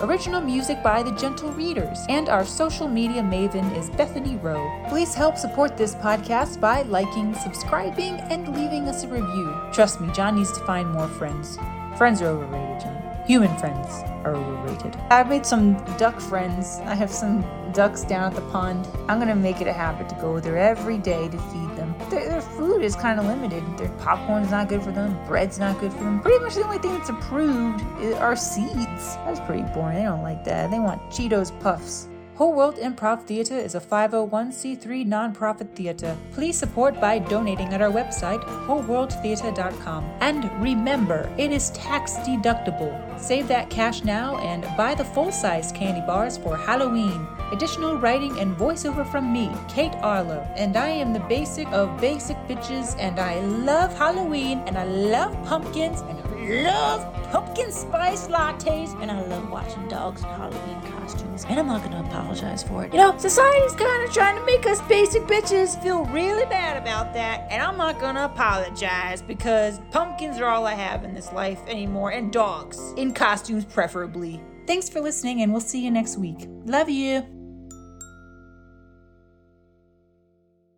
Original 0.00 0.40
music 0.40 0.80
by 0.80 1.02
The 1.02 1.10
Gentle 1.10 1.50
Readers, 1.50 2.06
and 2.08 2.28
our 2.28 2.44
social 2.44 2.86
media 2.86 3.20
maven 3.20 3.76
is 3.76 3.90
Bethany 3.90 4.36
Rowe. 4.36 4.70
Please 4.88 5.12
help 5.12 5.36
support 5.36 5.76
this 5.76 5.96
podcast 5.96 6.60
by 6.60 6.82
liking, 6.82 7.34
subscribing, 7.34 8.14
and 8.30 8.54
leaving 8.56 8.88
us 8.88 9.02
a 9.02 9.08
review. 9.08 9.52
Trust 9.72 10.00
me, 10.00 10.08
John 10.12 10.36
needs 10.36 10.52
to 10.52 10.64
find 10.64 10.88
more 10.92 11.08
friends. 11.08 11.58
Friends 11.96 12.22
are 12.22 12.28
overrated, 12.28 12.80
John. 12.80 13.24
Human 13.26 13.58
friends 13.58 13.88
are 14.24 14.36
overrated. 14.36 14.94
I've 15.10 15.28
made 15.28 15.44
some 15.44 15.74
duck 15.96 16.20
friends. 16.20 16.78
I 16.84 16.94
have 16.94 17.10
some 17.10 17.44
ducks 17.72 18.04
down 18.04 18.30
at 18.30 18.36
the 18.36 18.48
pond. 18.52 18.86
I'm 19.08 19.18
gonna 19.18 19.34
make 19.34 19.60
it 19.60 19.66
a 19.66 19.72
habit 19.72 20.08
to 20.10 20.14
go 20.20 20.38
there 20.38 20.58
every 20.58 20.98
day 20.98 21.28
to 21.28 21.38
feed. 21.38 21.77
Their, 22.10 22.28
their 22.28 22.40
food 22.40 22.82
is 22.82 22.96
kind 22.96 23.20
of 23.20 23.26
limited. 23.26 23.62
Their 23.76 23.88
popcorn's 23.98 24.50
not 24.50 24.68
good 24.68 24.82
for 24.82 24.92
them. 24.92 25.18
Bread's 25.26 25.58
not 25.58 25.78
good 25.78 25.92
for 25.92 26.04
them. 26.04 26.20
Pretty 26.20 26.42
much 26.42 26.54
the 26.54 26.64
only 26.64 26.78
thing 26.78 26.94
that's 26.94 27.10
approved 27.10 27.82
are 28.14 28.36
seeds. 28.36 29.16
That's 29.26 29.40
pretty 29.40 29.62
boring. 29.74 29.96
They 29.96 30.04
don't 30.04 30.22
like 30.22 30.44
that. 30.44 30.70
They 30.70 30.78
want 30.78 31.02
Cheetos 31.10 31.58
Puffs. 31.60 32.08
Whole 32.38 32.52
World 32.52 32.76
Improv 32.76 33.24
Theater 33.24 33.56
is 33.56 33.74
a 33.74 33.80
501c3 33.80 35.04
nonprofit 35.04 35.74
theater. 35.74 36.16
Please 36.30 36.56
support 36.56 37.00
by 37.00 37.18
donating 37.18 37.74
at 37.74 37.82
our 37.82 37.90
website, 37.90 38.40
wholeworldtheater.com. 38.68 40.04
And 40.20 40.48
remember, 40.62 41.28
it 41.36 41.50
is 41.50 41.70
tax 41.70 42.14
deductible. 42.18 42.94
Save 43.18 43.48
that 43.48 43.70
cash 43.70 44.04
now 44.04 44.38
and 44.38 44.62
buy 44.76 44.94
the 44.94 45.04
full 45.04 45.32
size 45.32 45.72
candy 45.72 46.00
bars 46.06 46.38
for 46.38 46.56
Halloween. 46.56 47.26
Additional 47.50 47.98
writing 47.98 48.38
and 48.38 48.56
voiceover 48.56 49.04
from 49.10 49.32
me, 49.32 49.50
Kate 49.66 49.96
Arlo. 49.96 50.46
And 50.54 50.76
I 50.76 50.90
am 50.90 51.12
the 51.12 51.26
basic 51.28 51.66
of 51.72 52.00
basic 52.00 52.36
bitches, 52.46 52.94
and 53.00 53.18
I 53.18 53.40
love 53.40 53.92
Halloween, 53.98 54.62
and 54.68 54.78
I 54.78 54.84
love 54.84 55.32
pumpkins, 55.44 56.02
and 56.02 56.27
love 56.48 57.14
pumpkin 57.30 57.70
spice 57.70 58.28
lattes, 58.28 59.00
and 59.00 59.10
I 59.10 59.20
love 59.26 59.50
watching 59.50 59.86
dogs 59.88 60.22
in 60.22 60.28
Halloween 60.28 60.80
costumes. 60.92 61.44
And 61.48 61.58
I'm 61.58 61.66
not 61.66 61.82
gonna 61.82 62.00
apologize 62.00 62.62
for 62.62 62.84
it. 62.84 62.92
You 62.92 62.98
know, 62.98 63.16
society's 63.18 63.72
kind 63.72 64.04
of 64.04 64.12
trying 64.12 64.36
to 64.36 64.44
make 64.44 64.66
us 64.66 64.80
basic 64.82 65.22
bitches 65.22 65.80
feel 65.82 66.04
really 66.06 66.46
bad 66.46 66.76
about 66.76 67.12
that, 67.14 67.46
and 67.50 67.62
I'm 67.62 67.76
not 67.76 68.00
gonna 68.00 68.24
apologize 68.24 69.22
because 69.22 69.80
pumpkins 69.90 70.38
are 70.38 70.46
all 70.46 70.66
I 70.66 70.74
have 70.74 71.04
in 71.04 71.14
this 71.14 71.32
life 71.32 71.60
anymore, 71.68 72.10
and 72.10 72.32
dogs 72.32 72.92
in 72.96 73.12
costumes 73.12 73.64
preferably. 73.64 74.40
Thanks 74.66 74.88
for 74.88 75.00
listening, 75.00 75.42
and 75.42 75.52
we'll 75.52 75.60
see 75.60 75.84
you 75.84 75.90
next 75.90 76.18
week. 76.18 76.46
Love 76.64 76.88
you. 76.88 77.37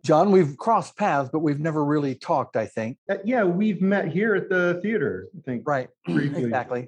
John, 0.03 0.31
we've 0.31 0.57
crossed 0.57 0.97
paths, 0.97 1.29
but 1.31 1.39
we've 1.39 1.59
never 1.59 1.83
really 1.85 2.15
talked, 2.15 2.55
I 2.55 2.65
think. 2.65 2.97
Uh, 3.09 3.17
Yeah, 3.23 3.43
we've 3.43 3.81
met 3.81 4.07
here 4.07 4.35
at 4.35 4.49
the 4.49 4.79
theater, 4.81 5.27
I 5.37 5.41
think. 5.41 5.63
Right. 5.67 5.89
Briefly. 6.05 6.43
Exactly. 6.43 6.87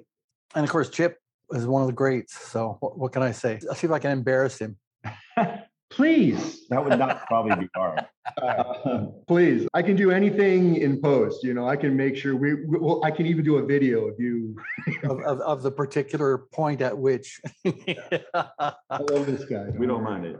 And 0.54 0.64
of 0.64 0.70
course, 0.70 0.88
Chip 0.90 1.18
is 1.52 1.66
one 1.66 1.82
of 1.82 1.86
the 1.88 1.92
greats. 1.94 2.38
So 2.50 2.76
what, 2.80 2.98
what 2.98 3.12
can 3.12 3.22
I 3.22 3.32
say? 3.32 3.60
I'll 3.68 3.74
see 3.76 3.86
if 3.86 3.92
I 3.92 3.98
can 3.98 4.10
embarrass 4.10 4.58
him. 4.58 4.76
Please, 5.90 6.66
That 6.70 6.84
would 6.84 6.98
not 6.98 7.24
probably 7.28 7.54
be 7.54 7.68
hard. 7.76 8.04
uh, 8.42 9.06
please. 9.28 9.68
I 9.74 9.82
can 9.82 9.94
do 9.94 10.10
anything 10.10 10.74
in 10.76 11.00
post, 11.00 11.44
you 11.44 11.54
know, 11.54 11.68
I 11.68 11.76
can 11.76 11.96
make 11.96 12.16
sure 12.16 12.34
we, 12.34 12.54
we- 12.54 12.78
well, 12.78 13.00
I 13.04 13.12
can 13.12 13.26
even 13.26 13.44
do 13.44 13.58
a 13.58 13.64
video 13.64 14.08
of 14.08 14.18
you. 14.18 14.56
of, 15.04 15.20
of, 15.20 15.40
of 15.40 15.62
the 15.62 15.70
particular 15.70 16.38
point 16.52 16.80
at 16.80 16.98
which 16.98 17.40
I 17.64 18.72
love 18.90 19.26
this 19.26 19.44
guy. 19.44 19.66
We 19.78 19.86
don't 19.86 20.02
mind 20.02 20.24
it. 20.26 20.32